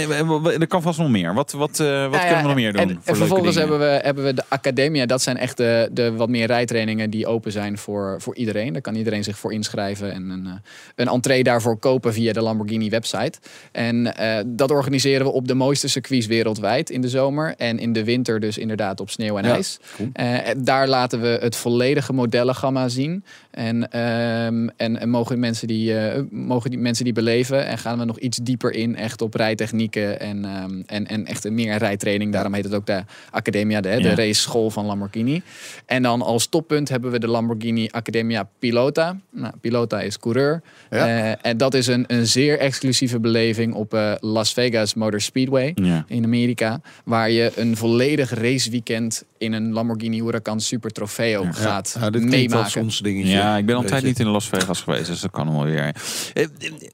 [0.59, 1.33] Er kan vast nog meer.
[1.33, 2.81] Wat, wat, eh, wat Nou ja, kunnen we nog meer doen?
[2.81, 5.05] En, vervolgens hebben we, hebben we de Academia.
[5.07, 8.73] Dat zijn echt de, de wat meer rijtrainingen die open zijn voor, voor iedereen.
[8.73, 10.53] Daar kan iedereen zich voor inschrijven en een, eh,
[10.95, 13.39] een entree daarvoor kopen via de Lamborghini website.
[13.71, 17.53] En eh, dat organiseren we op de mooiste circuits wereldwijd in de zomer.
[17.57, 19.79] En in de winter dus inderdaad op sneeuw en Ja, ijs.
[20.13, 23.23] Eh, daar laten we het volledige modellengamma zien.
[23.57, 27.65] En, ehm, en, en mogen, mensen die, eh, mogen die mensen die beleven.
[27.67, 31.49] En gaan we nog iets dieper in echt op rijtechnieken en, ehm, en, en echt
[31.49, 32.31] meer rijtraining.
[32.33, 34.15] Daarom heet het ook de Academia, de, de Ja.
[34.15, 35.41] race school van Lamborghini.
[35.85, 39.17] En dan als toppunt hebben we de Lamborghini Academia Pilota.
[39.31, 40.61] Nou, Pilota is coureur.
[40.89, 41.07] Ja.
[41.31, 45.71] Eh, en dat is een, een zeer exclusieve beleving op eh, Las Vegas Motor Speedway
[45.75, 46.05] Ja.
[46.07, 46.81] in Amerika.
[47.05, 52.71] Waar je een volledig raceweekend in een Lamborghini Huracan Super Trofeo gaat Ja, dit meemaken.
[52.71, 53.31] soms dingetje.
[53.47, 55.95] Ja, ik ben altijd niet in Las Vegas geweest, dus dat kan wel weer.
[56.33, 56.45] Eh,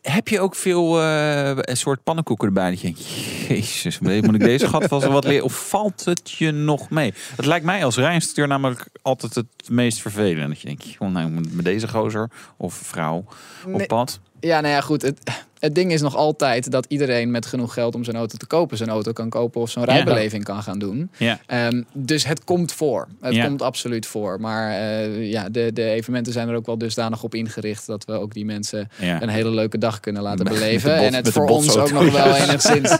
[0.02, 2.70] heb je ook veel eh, een soort pannenkoeken erbij?
[2.70, 3.06] Dat je denkt,
[3.48, 5.44] jezus, moet ik deze gat vast wat leren?
[5.44, 7.14] Of valt het je nog mee?
[7.36, 10.48] Het lijkt mij als rijinstructeur namelijk altijd het meest vervelend.
[10.48, 13.26] Dat je denkt, joh, nou, met deze gozer of vrouw
[13.66, 13.88] op Nee.
[13.88, 14.20] pad.
[14.46, 15.02] Ja, nou ja, goed.
[15.02, 15.20] Het,
[15.60, 18.78] het ding is nog altijd dat iedereen met genoeg geld om zijn auto te kopen,
[18.78, 19.94] zijn auto kan kopen of zo'n Ja.
[19.94, 21.10] rijbeleving kan gaan doen.
[21.18, 21.40] Ja.
[21.46, 23.08] Ehm, dus het komt voor.
[23.22, 23.46] Het Ja.
[23.46, 24.40] komt absoluut voor.
[24.42, 28.14] Maar eh, ja, de, de evenementen zijn er ook wel dusdanig op ingericht dat we
[28.14, 29.22] ook die mensen Ja.
[29.22, 30.90] een hele leuke dag kunnen laten Met- beleven.
[30.90, 32.90] met de bot- en het voor ons ook nog wel enigszins,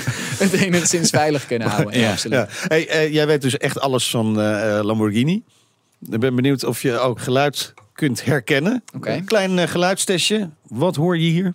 [0.44, 1.94] het enigszins veilig kunnen houden.
[1.94, 2.10] Ja, Ja.
[2.10, 2.38] absoluut.
[2.38, 2.48] Ja.
[2.68, 5.42] Hey, eh, jij weet dus echt alles van eh, eh, Lamborghini.
[6.10, 8.84] Ik ben benieuwd of je ook geluid kunt herkennen.
[9.00, 10.50] Een klein eh, geluidstestje.
[10.68, 11.54] Wat hoor je hier?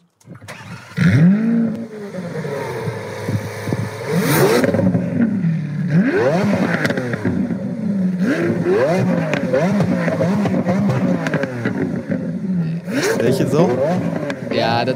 [14.52, 14.96] Ja, dat,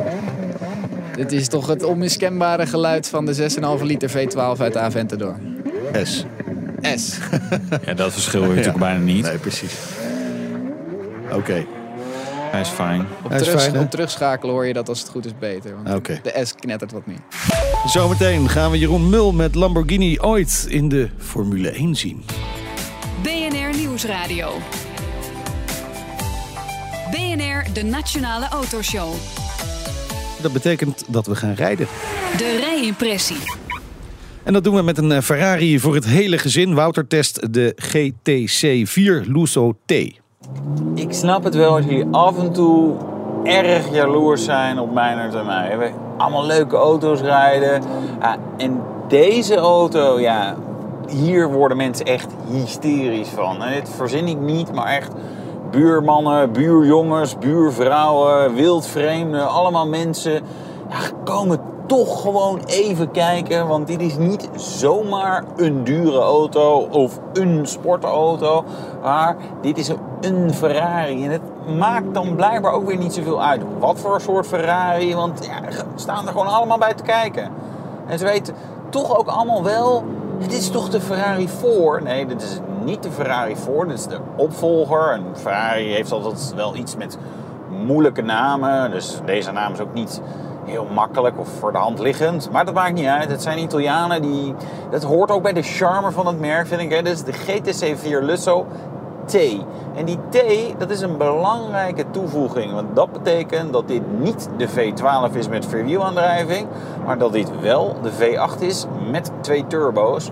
[1.16, 5.36] dit is toch het onmiskenbare geluid van de 6,5 liter V12 uit de Aventador.
[6.04, 6.26] S.
[6.96, 7.18] S.
[7.86, 9.26] Ja, dat verschil je natuurlijk bijna niet.
[9.26, 9.74] Nee, precies.
[11.32, 11.66] Oké.
[12.52, 13.06] Hij is fijn.
[13.24, 13.82] Op, Hij is terug, fijn, hè?
[13.82, 15.76] op terugschakelen hoor je dat als het goed is beter.
[15.84, 16.20] Want Oké.
[16.24, 17.18] De S knettert wat meer.
[17.86, 22.24] Zometeen gaan we Jeroen Mul met Lamborghini ooit in de Formule 1 zien.
[23.22, 24.52] BNR Nieuwsradio.
[27.12, 29.14] BNR, de Nationale Autoshow.
[30.42, 31.88] Dat betekent dat we gaan rijden.
[32.38, 33.38] De rijimpressie.
[34.44, 36.74] En dat doen we met een eh, Ferrari voor het hele gezin.
[36.74, 39.94] Wouter test de GTC4 Lusso T.
[40.94, 42.94] Ik snap het wel als jullie af en toe
[43.44, 45.78] erg jaloers zijn op Meijnerd en mij.
[45.78, 47.82] We allemaal leuke auto's rijden.
[48.20, 50.56] Ja, en deze auto, ja,
[51.08, 53.64] hier worden mensen echt hysterisch van.
[53.64, 55.12] En dit verzin ik niet, maar echt
[55.72, 60.34] buurmannen, buurjongens, buurvrouwen, wildvreemden, allemaal mensen
[60.90, 63.68] ja, komen toch gewoon even kijken.
[63.68, 68.64] Want dit is niet zomaar een dure auto of een sportauto.
[69.02, 71.26] Maar dit is een Ferrari.
[71.26, 71.42] En het
[71.78, 75.16] maakt dan blijkbaar ook weer niet zoveel uit wat voor soort Ferrari.
[75.16, 77.50] Want ja, staan er gewoon allemaal bij te kijken.
[78.08, 78.54] En ze weten
[78.90, 80.04] toch ook allemaal wel...
[80.40, 82.02] Dit is toch de Ferrari 4?
[82.04, 83.88] Nee, dit is niet de Ferrari 4.
[83.88, 85.12] Dit is de opvolger.
[85.12, 87.18] En Ferrari heeft altijd wel iets met
[87.86, 88.92] moeilijke namen.
[88.92, 90.22] Dus deze naam is ook niet
[90.66, 92.50] heel makkelijk of voor de hand liggend.
[92.52, 93.30] Maar dat maakt niet uit.
[93.30, 94.54] Het zijn Italianen die...
[94.90, 96.92] Dat hoort ook bij de charme van het merk, vind ik.
[96.92, 97.10] Hè.
[97.10, 98.66] Is de GTC4 Lusso
[99.26, 99.36] T.
[99.96, 100.40] En die T,
[100.78, 102.74] dat is een belangrijke toevoeging.
[102.74, 106.68] Want dat betekent dat dit niet de V12 is met vierwielaandrijving.
[107.06, 110.30] Maar dat dit wel de V8 is met twee turbo's.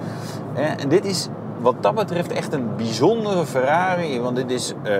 [0.54, 1.28] En dit is
[1.58, 4.22] wat dat betreft echt een bijzondere Ferrari.
[4.22, 4.94] Want dit is eh,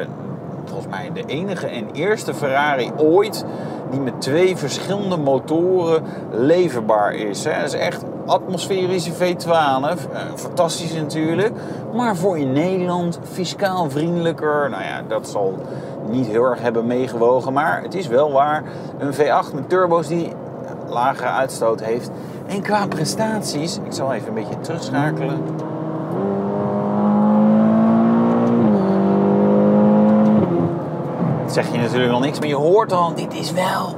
[0.66, 3.46] volgens mij de enige en eerste Ferrari ooit
[3.92, 7.44] die met twee verschillende motoren leverbaar is.
[7.44, 9.48] Dat is echt atmosferische V12.
[9.48, 11.54] eh, fantastisch natuurlijk.
[11.94, 14.70] Maar voor in Nederland fiscaal vriendelijker.
[14.70, 15.60] Nou ja, dat zal
[16.10, 17.54] niet heel erg hebben meegewogen.
[17.54, 18.64] Maar het is wel waar.
[19.00, 20.34] Een V8 met turbo's die
[20.90, 22.10] lagere uitstoot heeft.
[22.48, 25.40] En qua prestaties, ik zal even een beetje terugschakelen.
[31.54, 33.96] Zeg je natuurlijk nog niks, maar je hoort al, dit is wel.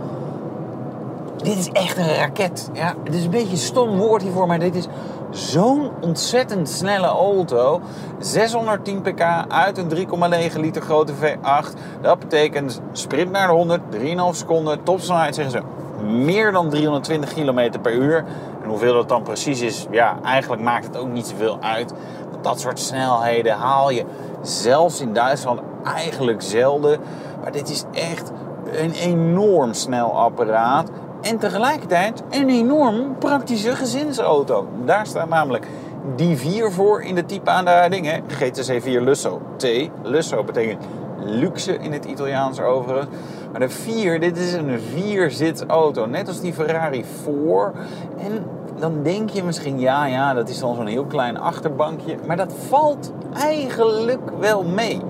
[1.38, 2.70] Dit is echt een raket.
[2.74, 4.88] Ja, het is een beetje stom woord hiervoor, maar dit is
[5.30, 7.82] zo'n ontzettend snelle auto.
[8.20, 10.08] 610 pk uit een
[10.54, 11.74] 3,9 liter grote V8.
[12.02, 14.00] Dat betekent sprint naar de 100, 3,5
[14.32, 14.84] seconden.
[14.84, 18.26] Topsnelheid zeggen ze meer dan 320 km per uur.
[18.64, 21.94] En hoeveel dat dan precies is, ja, eigenlijk maakt het ook niet zoveel uit.
[22.42, 24.06] Dat soort snelheden haal je
[24.42, 27.00] zelfs in Duitsland eigenlijk zelden.
[27.44, 28.32] Maar dit is echt
[28.72, 30.90] een enorm snel apparaat.
[31.22, 34.68] En tegelijkertijd een enorm praktische gezinsauto.
[34.86, 35.68] Daar staat namelijk
[36.16, 38.06] die 4 voor in de type aanduiding.
[38.06, 38.20] Hè?
[38.28, 39.66] GTC 4 Lusso T.
[40.04, 40.84] Lusso betekent
[41.26, 43.08] luxe in het Italiaans overigens.
[43.52, 46.06] Maar de 4, dit is een vierzitsauto.
[46.06, 47.72] Net als die Ferrari 4.
[48.18, 48.46] En
[48.80, 52.16] dan denk je misschien, ja, ja, dat is dan zo'n heel klein achterbankje.
[52.28, 55.02] Maar dat valt eigenlijk wel mee.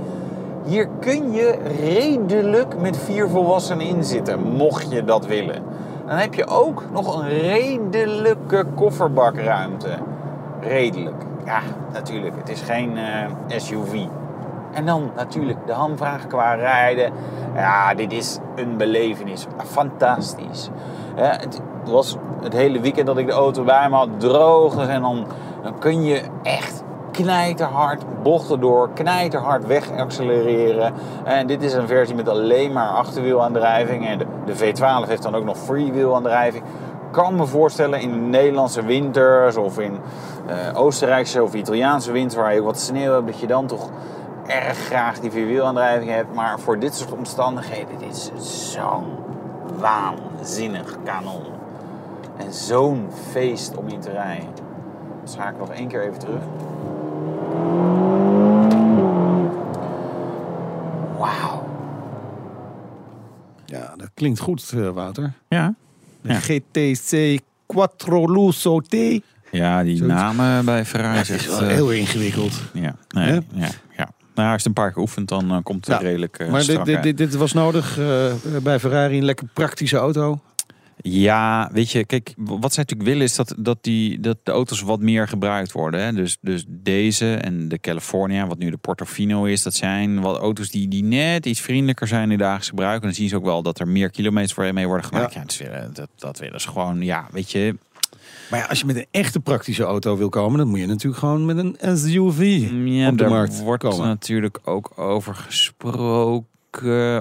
[0.66, 5.64] Hier kun je redelijk met vier volwassenen in zitten, mocht je dat willen.
[6.08, 9.90] Dan heb je ook nog een redelijke kofferbakruimte.
[10.60, 11.24] Redelijk.
[11.46, 11.60] Ja,
[11.94, 12.36] natuurlijk.
[12.38, 14.06] Het is geen eh, SUV.
[14.74, 17.12] En dan natuurlijk de hamvraag qua rijden.
[17.56, 19.46] Ja, dit is een belevenis.
[19.58, 20.70] Fantastisch.
[21.16, 24.88] Ja, het was het hele weekend dat ik de auto bij me had droog.
[24.88, 25.26] En dan,
[25.64, 26.83] dan kun je echt
[27.14, 30.94] knijterhard bochten door, knijterhard weg accelereren.
[31.24, 34.08] En dit is een versie met alleen maar achterwielaandrijving.
[34.08, 36.64] En de, de V12 heeft dan ook nog freewheelaandrijving.
[36.64, 39.98] Ik kan me voorstellen in de Nederlandse winters of in
[40.48, 43.90] eh, Oostenrijkse of Italiaanse winters waar je wat sneeuw hebt, dat je dan toch
[44.48, 46.34] erg graag die vierwielaandrijving hebt.
[46.34, 48.32] Maar voor dit soort omstandigheden, dit is
[48.72, 49.06] zo'n
[49.80, 51.44] waanzinnig kanon.
[52.38, 54.50] En zo'n feest om in te rijden.
[55.24, 56.42] Dus ga ik nog één keer even terug.
[61.18, 61.68] Wauw.
[63.66, 65.34] Ja, dat klinkt goed, eh, Wouter.
[65.48, 65.74] Ja.
[66.22, 66.40] De Ja.
[66.40, 68.96] GTC Quattro Lusso T.
[69.52, 70.16] Ja, die Zoiets.
[70.16, 71.60] namen bij Ferrari Ja, is het is echt...
[71.60, 72.62] wel eh, heel ingewikkeld.
[72.74, 73.34] Ja, nee, Hè?
[73.34, 74.10] ja, ja.
[74.36, 76.50] Nou, als je het een paar keer oefent, dan eh, komt het Ja, redelijk eh,
[76.50, 77.04] Maar dit, dit, uit.
[77.04, 78.34] dit, dit was nodig eh,
[78.64, 80.40] bij Ferrari, een lekker praktische auto.
[81.06, 84.82] Ja, weet je, kijk, wat zij natuurlijk willen is dat, dat, die, dat de auto's
[84.82, 86.04] wat meer gebruikt worden.
[86.04, 86.14] Hè?
[86.14, 90.70] Dus, dus deze en de California, wat nu de Portofino is, dat zijn wel auto's
[90.70, 93.02] die, die net iets vriendelijker zijn in de dagelijks gebruik.
[93.02, 95.34] En dan zien ze ook wel dat er meer kilometers voor mee worden gemaakt.
[95.34, 97.76] Ja, dat, willen, dat, dat willen ze gewoon, ja, weet je.
[98.50, 101.20] Maar ja, als je met een echte praktische auto wil komen, dan moet je natuurlijk
[101.20, 104.08] gewoon met een SUV Ja, op de daar markt wordt komen.
[104.08, 106.52] natuurlijk ook over gesproken.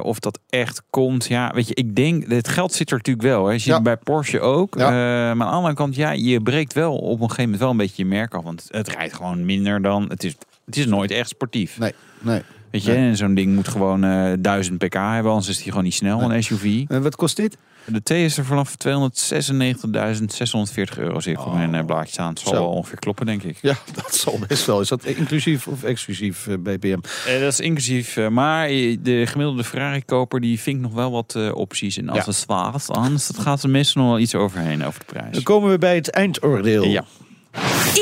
[0.03, 1.27] Of dat echt komt.
[1.27, 3.47] Ja, weet je, ik denk, het geld zit er natuurlijk wel.
[3.47, 3.53] Hè.
[3.53, 3.75] Je ziet Ja.
[3.75, 4.75] het bij Porsche ook.
[4.79, 4.87] Ja.
[4.87, 4.93] Eh,
[5.37, 7.77] maar aan de andere kant, ja, je breekt wel op een gegeven moment wel een
[7.77, 8.45] beetje je merk af.
[8.45, 10.05] Want het rijdt gewoon minder dan.
[10.09, 10.35] Het is,
[10.67, 11.79] het is nooit echt sportief.
[11.79, 12.43] Nee, nee.
[12.71, 15.85] Weet je, en zo'n ding moet gewoon eh 1000 pk hebben, anders is die gewoon
[15.85, 16.85] niet snel, een SUV.
[16.89, 17.57] En wat kost dit?
[17.87, 18.75] De T is er vanaf 296.640
[20.99, 22.29] euro, zie ik op mijn eh, blaadje staan.
[22.29, 22.59] Het zal Zo.
[22.59, 23.59] wel ongeveer kloppen, denk ik.
[23.61, 24.81] Ja, dat zal best wel.
[24.81, 26.99] Is dat inclusief of exclusief eh, BPM?
[27.27, 31.97] Eh, dat is inclusief, maar de gemiddelde Ferrari-koper die vinkt nog wel wat eh, opties
[31.97, 33.13] en accessoires aan.
[33.13, 35.35] Dus dat gaat er meestal nog wel iets overheen over de prijs.
[35.35, 36.85] Dan komen we bij het eindoordeel.
[36.85, 37.05] Ja.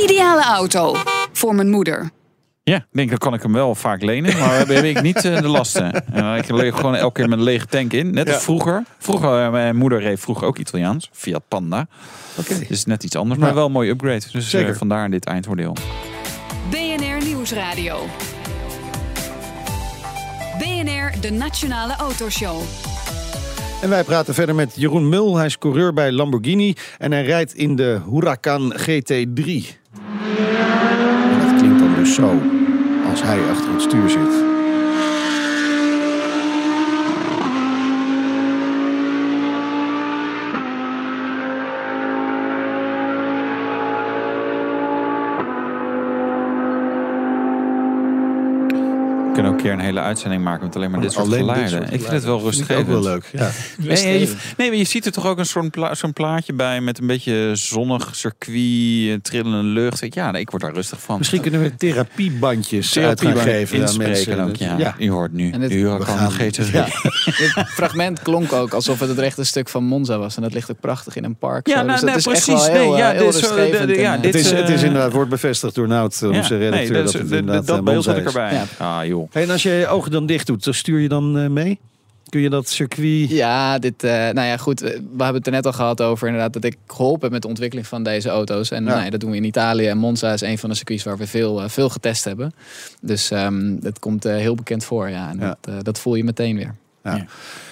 [0.05, 0.97] Ideale auto.
[1.33, 2.11] Voor mijn moeder.
[2.71, 5.25] Ja, ik denk, dan kan ik hem wel vaak lenen, maar heb, heb ik niet
[5.25, 6.13] eh, de lasten.
[6.13, 8.11] En ik leeg gewoon elke keer een lege tank in.
[8.15, 8.43] Net als Ja.
[8.43, 8.83] vroeger.
[8.99, 11.09] Vroeger, eh, mijn moeder reed vroeger ook Italiaans.
[11.13, 11.87] Fiat Panda.
[12.39, 12.55] Oké.
[12.69, 13.55] Dus net iets anders, maar Ja.
[13.55, 14.19] wel een mooi upgrade.
[14.33, 14.77] Dus eh, Zeker.
[14.77, 15.77] vandaar dit eindoordeel.
[16.71, 17.99] BNR Nieuwsradio.
[20.59, 22.61] BNR, de Nationale Autoshow.
[23.83, 25.37] En wij praten verder met Jeroen Mul.
[25.37, 29.79] Hij is coureur bij Lamborghini en hij rijdt in de Huracan GT3.
[31.29, 32.41] En dat klinkt dan dus zo
[33.11, 34.50] als hij achter het stuur zit.
[49.43, 51.49] Kunnen ook een keer een hele uitzending maken met alleen maar dit soort Alleen dit
[51.49, 51.79] geluiden.
[51.79, 52.79] soort ik vind het wel rustgevend.
[52.79, 53.29] ook wel leuk.
[53.33, 53.51] Ja.
[53.79, 56.81] Nee, nee, nee, maar je ziet er toch ook een soort pla- zo'n plaatje bij
[56.81, 60.15] met een beetje zonnig circuit, eh, trillende lucht.
[60.15, 61.19] Ja, nee, ik word daar rustig van.
[61.19, 64.49] Misschien kunnen we therapiebandjes uit gaan Therapie geven aan inspreken mensen.
[64.49, 64.79] ook, ja.
[64.79, 64.95] Ja.
[64.99, 65.51] U hoort nu.
[65.51, 66.73] En dit- U We kan gaan- GT3.
[66.73, 66.85] Ja.
[67.39, 70.37] Dit fragment klonk ook alsof het het rechte stuk van Monza was.
[70.37, 71.67] En dat ligt ook prachtig in een park.
[71.67, 71.79] Ja, zo.
[71.79, 72.67] nou, Dus dat nee, is echt precies.
[72.67, 73.31] wel heel, Nee, ja, eh, heel
[73.87, 76.55] dit ja, eh, dit Het is, het is eh, inderdaad, wordt bevestigd door Nout, onze
[76.55, 77.45] Ja, nee, redacteur.
[77.47, 78.61] dat, dat eh, beeld had ik erbij.
[78.79, 79.30] Ah, joh.
[79.31, 81.79] Hey, en als je je ogen dan dicht doet, dan stuur je dan eh, mee?
[82.29, 83.29] Kun je dat circuit...
[83.31, 84.83] Ja, dit, eh, nou ja, goed.
[84.83, 87.43] eh, We hebben het er net al gehad over inderdaad dat ik geholpen heb met
[87.43, 88.71] de ontwikkeling van deze auto's.
[88.71, 88.91] En Ja.
[88.91, 89.87] nou ja, dat doen we in Italië.
[89.87, 92.53] En Monza is een van de circuits waar we veel, veel getest hebben.
[93.01, 95.29] Dus ehm het komt eh, heel bekend voor, ja.
[95.31, 95.47] En Ja.
[95.61, 96.75] Dat, eh, dat voel je meteen weer.
[97.05, 97.27] Ja.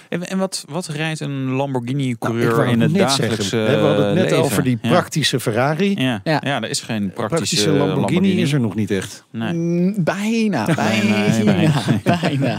[0.09, 3.71] En, en wat, wat rijdt een Nou, Lamborghini-coureur ik wou in het net dagelijkse zeggen,
[3.75, 4.39] hè, We hadden het net leven?
[4.45, 4.89] over die Ja.
[4.89, 5.95] praktische Ferrari.
[6.01, 6.21] Ja.
[6.25, 6.41] Ja.
[6.45, 6.63] Ja.
[6.63, 9.25] er is geen praktische, Praktische Lamborghini, is er nog niet echt.
[9.31, 9.53] Nee.
[9.53, 12.59] Mm, Bijna, bijna, nee, bijna, bijna.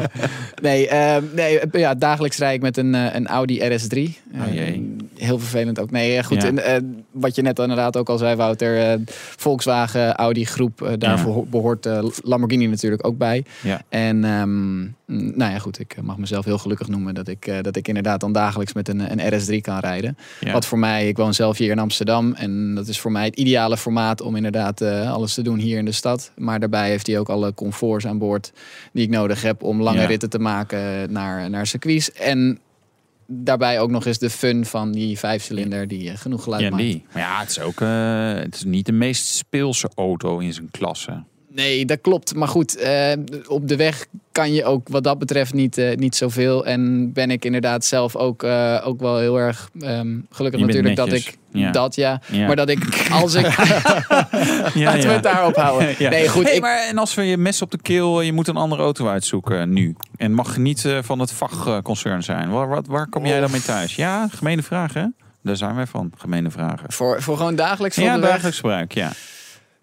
[0.62, 3.97] Nee, ehm, nee eh, ja, dagelijks rijd ik met een, eh, een Audi RS3.
[4.36, 4.95] Oh jee.
[5.16, 5.91] Heel vervelend ook.
[5.91, 6.41] Nee, eh, goed.
[6.41, 6.47] Ja.
[6.47, 6.82] En, eh,
[7.12, 8.80] wat je net inderdaad ook al zei, Wouter.
[8.91, 9.00] eh,
[9.38, 10.95] Volkswagen, Audi groep.
[10.97, 13.43] daarvoor ho- behoort eh, Lamborghini natuurlijk ook bij.
[13.62, 13.82] Ja.
[13.89, 14.82] En ehm,
[15.12, 15.80] nou ja, goed.
[15.80, 18.88] Ik mag mezelf heel gelukkig noemen dat ik, eh, dat ik inderdaad dan dagelijks met
[18.88, 20.18] een, een RS3 kan rijden.
[20.39, 20.51] Ja.
[20.53, 22.34] Wat voor mij, ik woon zelf hier in Amsterdam.
[22.34, 25.78] En dat is voor mij het ideale formaat om inderdaad eh, alles te doen hier
[25.78, 26.32] in de stad.
[26.38, 28.51] Maar daarbij heeft hij ook alle comforts aan boord
[28.93, 30.05] die ik nodig heb om lange Ja.
[30.05, 32.12] ritten te maken naar, naar circuits.
[32.12, 32.60] En
[33.28, 36.82] daarbij ook nog eens de fun van die vijfcilinder die eh, genoeg geluid Ja, maakt.
[36.82, 37.03] die.
[37.14, 40.72] Maar ja, het is ook eh, het is niet de meest speelse auto in zijn
[40.72, 41.24] klasse.
[41.54, 42.36] Nee, dat klopt.
[42.36, 43.12] Maar goed, eh,
[43.47, 46.66] op de weg kan je ook wat dat betreft niet, eh, niet zoveel.
[46.66, 51.12] En ben ik inderdaad zelf ook, eh, ook wel heel erg ehm, gelukkig natuurlijk dat
[51.14, 51.72] ik Ja.
[51.72, 52.22] dat ja.
[52.32, 52.47] Ja.
[52.47, 53.45] Maar dat ik als ik
[54.74, 55.95] laten we het daarop houden.
[56.00, 56.10] Ja.
[56.10, 56.43] Nee, goed.
[56.43, 58.82] Hey, ik, maar en als we je mes op de keel, je moet een andere
[58.82, 59.95] auto uitzoeken nu.
[60.18, 62.50] En mag niet eh, van het vakconcern zijn.
[62.50, 63.95] Waar, waar, waar kom jij dan mee thuis?
[63.95, 65.02] Ja, gemene vragen.
[65.02, 65.08] hè?
[65.43, 66.91] Daar zijn wij van, gemene vragen.
[66.91, 69.12] voor, voor gewoon dagelijks Ja, dagelijks gebruik, ja.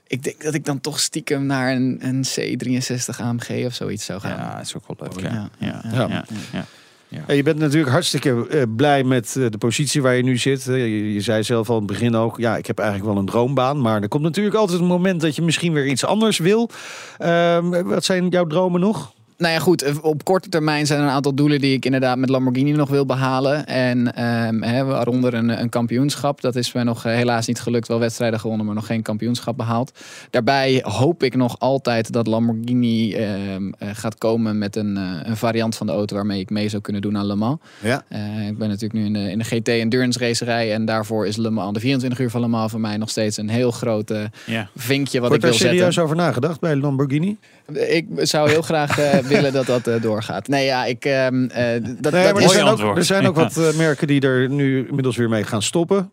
[0.06, 4.20] Ik denk dat ik dan toch stiekem naar een, een C63 AMG of zoiets zou
[4.20, 4.36] gaan.
[4.36, 5.20] Ja, dat is ook wel leuk.
[5.20, 5.50] Ja.
[5.58, 5.82] Ja.
[5.92, 6.08] Ja.
[6.08, 6.24] Ja.
[6.52, 6.64] Ja.
[7.08, 7.22] Ja.
[7.26, 10.64] En je bent natuurlijk hartstikke eh, blij met eh, de positie waar je nu zit.
[10.64, 13.26] Je, je zei zelf al in het begin ook, ja, ik heb eigenlijk wel een
[13.26, 13.80] droombaan.
[13.80, 16.70] Maar er komt natuurlijk altijd een moment dat je misschien weer iets anders wil.
[17.18, 19.14] Ehm, wat zijn jouw dromen nog?
[19.38, 19.82] Nou ja, goed.
[19.82, 22.88] eh, Op korte termijn zijn er een aantal doelen die ik inderdaad met Lamborghini nog
[22.90, 23.66] wil behalen.
[23.66, 26.40] En ehm, hè, waaronder een, een kampioenschap.
[26.40, 27.88] Dat is mij nog eh, helaas niet gelukt.
[27.88, 29.98] Wel wedstrijden gewonnen, maar nog geen kampioenschap behaald.
[30.30, 35.36] Daarbij hoop ik nog altijd dat Lamborghini ehm, eh, gaat komen met een, eh, een
[35.36, 37.58] variant van de auto waarmee ik mee zou kunnen doen aan Le Mans.
[37.82, 38.04] Ja.
[38.08, 40.72] Eh, ik ben natuurlijk nu in de, in de GT Endurance racerij.
[40.72, 43.36] En daarvoor is Le Mans, de 24 uur van Le Mans voor mij nog steeds
[43.36, 44.12] een heel groot
[44.46, 44.68] Ja.
[44.76, 46.02] vinkje wat Wordt ik daar wil serieus zetten.
[46.02, 47.36] over nagedacht bij Lamborghini?
[47.72, 50.48] Ik zou heel graag eh, willen dat dat eh, doorgaat.
[50.48, 51.04] Nee, ja, ik...
[51.04, 54.06] ehm, eh, dat, Nee, dat maar er zijn, ook, er zijn ook wat eh, merken
[54.06, 56.10] die er nu inmiddels weer mee gaan stoppen.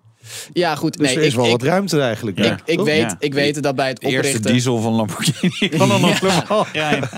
[0.53, 0.97] Ja, goed.
[0.97, 2.37] Dus Nee, er is ik, wel ik, wat ruimte eigenlijk.
[2.39, 3.15] ik, ik, weet, Ja.
[3.19, 4.51] ik weet dat bij het De eerste oprichten...
[4.51, 7.09] diesel van Lamborghini kan dan nog helemaal rijden.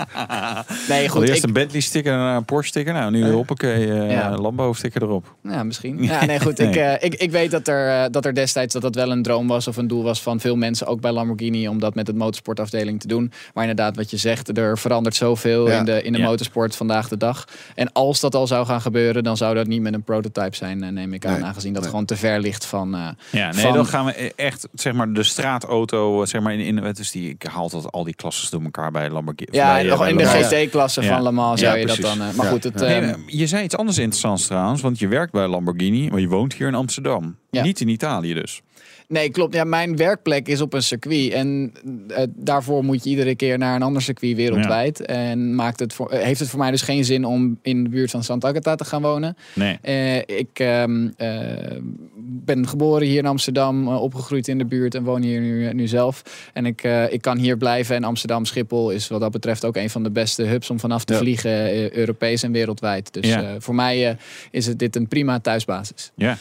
[0.88, 2.92] Nee, Goed, eerst Ik, een Bentley sticker en een Porsche sticker.
[2.92, 4.36] Nou, nu hoppakee, eh Ja.
[4.36, 5.34] Lambo sticker erop.
[5.42, 6.02] Ja, misschien.
[6.02, 6.58] Ja, nee, goed.
[6.58, 9.22] Ik, eh, ik, ik weet dat er, eh, dat er destijds dat dat wel een
[9.22, 12.06] droom was of een doel was van veel mensen, ook bij Lamborghini, om dat met
[12.06, 13.32] het motorsportafdeling te doen.
[13.54, 15.78] Maar inderdaad, wat je zegt, er verandert zoveel Ja.
[15.78, 16.24] in de, in de Ja.
[16.24, 17.44] motorsport vandaag de dag.
[17.74, 20.94] En als dat al zou gaan gebeuren, dan zou dat niet met een prototype zijn,
[20.94, 21.32] neem ik aan.
[21.32, 21.44] Nee.
[21.44, 21.90] Aangezien dat Nee.
[21.90, 22.95] gewoon te ver ligt van.
[22.96, 23.08] Eh,
[23.40, 26.92] Ja, nee, van- dan gaan we echt, zeg maar, de straatauto, zeg maar, in, in
[26.94, 29.56] dus die, ik haal dat al die klasses door elkaar bij Lamborghini.
[29.56, 30.24] ja, bij, eh, nog bij in de.
[30.26, 32.20] GT-klasse van Le Mans Ja, zou je dat dan.
[32.22, 32.74] eh, maar goed, het.
[32.74, 36.28] Nee, ehm, je zei iets anders interessants trouwens, want je werkt bij Lamborghini, maar je
[36.28, 37.36] woont hier in Amsterdam.
[37.50, 38.60] Niet in Italië dus.
[39.08, 39.54] Nee, klopt.
[39.54, 41.32] Ja, mijn werkplek is op een circuit.
[41.32, 41.72] En
[42.08, 45.00] eh, daarvoor moet je iedere keer naar een ander circuit wereldwijd.
[45.00, 47.88] En maakt het voor, eh, heeft het voor mij dus geen zin om in de
[47.88, 49.36] buurt van Santa Agata te gaan wonen.
[49.54, 49.78] Nee.
[49.82, 51.76] Eh, ik ehm, eh,
[52.18, 56.22] ben geboren hier in Amsterdam, opgegroeid in de buurt en woon hier nu, nu zelf.
[56.52, 57.96] En ik, ik kan hier blijven.
[57.96, 61.04] En Amsterdam Schiphol is wat dat betreft ook een van de beste hubs om vanaf
[61.04, 61.18] te Ja.
[61.18, 63.12] vliegen, Europees en wereldwijd.
[63.12, 63.60] Dus Ja.
[63.60, 64.16] voor mij
[64.50, 66.12] is het dit een prima thuisbasis.
[66.14, 66.36] Ja.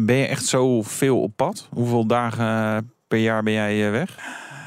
[0.00, 1.68] Ben je echt zo veel op pad?
[1.70, 4.16] Hoeveel dagen per jaar ben jij eh, weg?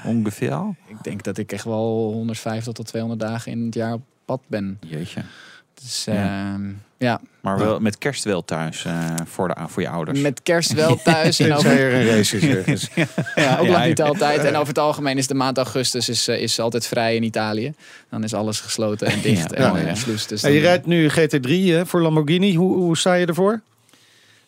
[0.05, 0.59] Ongeveer?
[0.87, 4.41] Ik denk dat ik echt wel 150 tot 200 dagen in het jaar op pad
[4.47, 4.77] ben.
[4.87, 5.21] Jeetje.
[5.81, 6.13] Dus Ja.
[6.13, 6.57] ja,
[6.97, 7.21] ja.
[7.41, 10.19] Maar wel, met kerst wel thuis eh, voor, de, voor je ouders.
[10.21, 11.39] met kerst wel thuis.
[11.39, 12.87] en over, er een race is
[13.35, 14.43] ja, ook Ja, nog niet altijd.
[14.43, 17.73] En over het algemeen is de maand augustus is, eh, is altijd vrij in Italië.
[18.09, 20.27] Dan is alles gesloten en dicht Ja, en eh, sluis.
[20.27, 22.55] Dus En je dan- rijdt nu GT3 hè, voor Lamborghini.
[22.55, 23.61] Hoe, hoe sta je ervoor?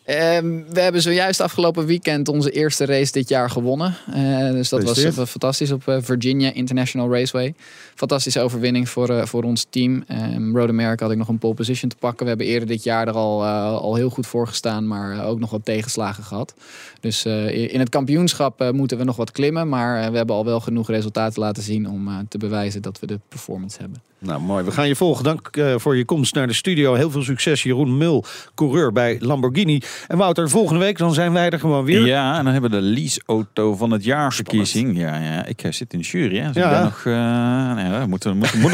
[0.08, 3.96] Ehm, we hebben zojuist afgelopen weekend onze eerste race dit jaar gewonnen.
[4.12, 7.54] Eh, dus dat was eh, fantastisch op eh, Virginia International Raceway.
[7.94, 10.04] Fantastische overwinning voor, voor ons team.
[10.34, 12.22] Um, Road America had ik nog een pole position te pakken.
[12.22, 15.50] We hebben eerder dit jaar er al, al heel goed voor gestaan, maar ook nog
[15.50, 16.54] wat tegenslagen gehad.
[17.00, 19.68] Dus in het kampioenschap moeten we nog wat klimmen.
[19.68, 23.20] Maar we hebben al wel genoeg resultaten laten zien om te bewijzen dat we de
[23.28, 24.07] performance hebben.
[24.20, 24.64] Nou, mooi.
[24.64, 25.24] We gaan je volgen.
[25.24, 26.94] Dank eh, voor je komst naar de studio.
[26.94, 29.82] Heel veel succes, Jeroen Mul, coureur bij Lamborghini.
[30.06, 32.06] En Wouter, volgende week dan zijn wij er gewoon weer.
[32.06, 34.98] Ja, en dan hebben we de leaseauto van het jaarverkiezing.
[34.98, 36.38] Ja, ja, ik eh, zit in de jury.
[36.38, 36.46] Hè.
[36.46, 36.68] Dus Ja.
[36.68, 38.26] ik ben nog, uh, nee, moet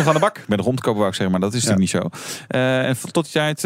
[0.06, 0.40] aan de bak.
[0.48, 2.56] Ben de rondkopen, wou ik zeggen, maar dat is natuurlijk niet zo.
[2.58, 3.60] Uh, en tot die tijd,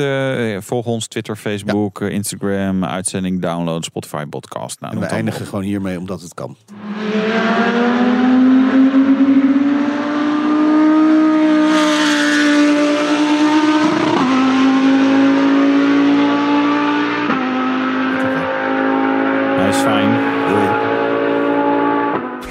[0.65, 2.09] volg ons Twitter, Facebook, ja.
[2.09, 4.81] Instagram, uitzending, download, Spotify, podcast.
[4.81, 6.57] Nou, en we eindigen gewoon hiermee, omdat het kan.
[19.59, 20.11] Hij is fijn.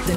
[0.06, 0.16] De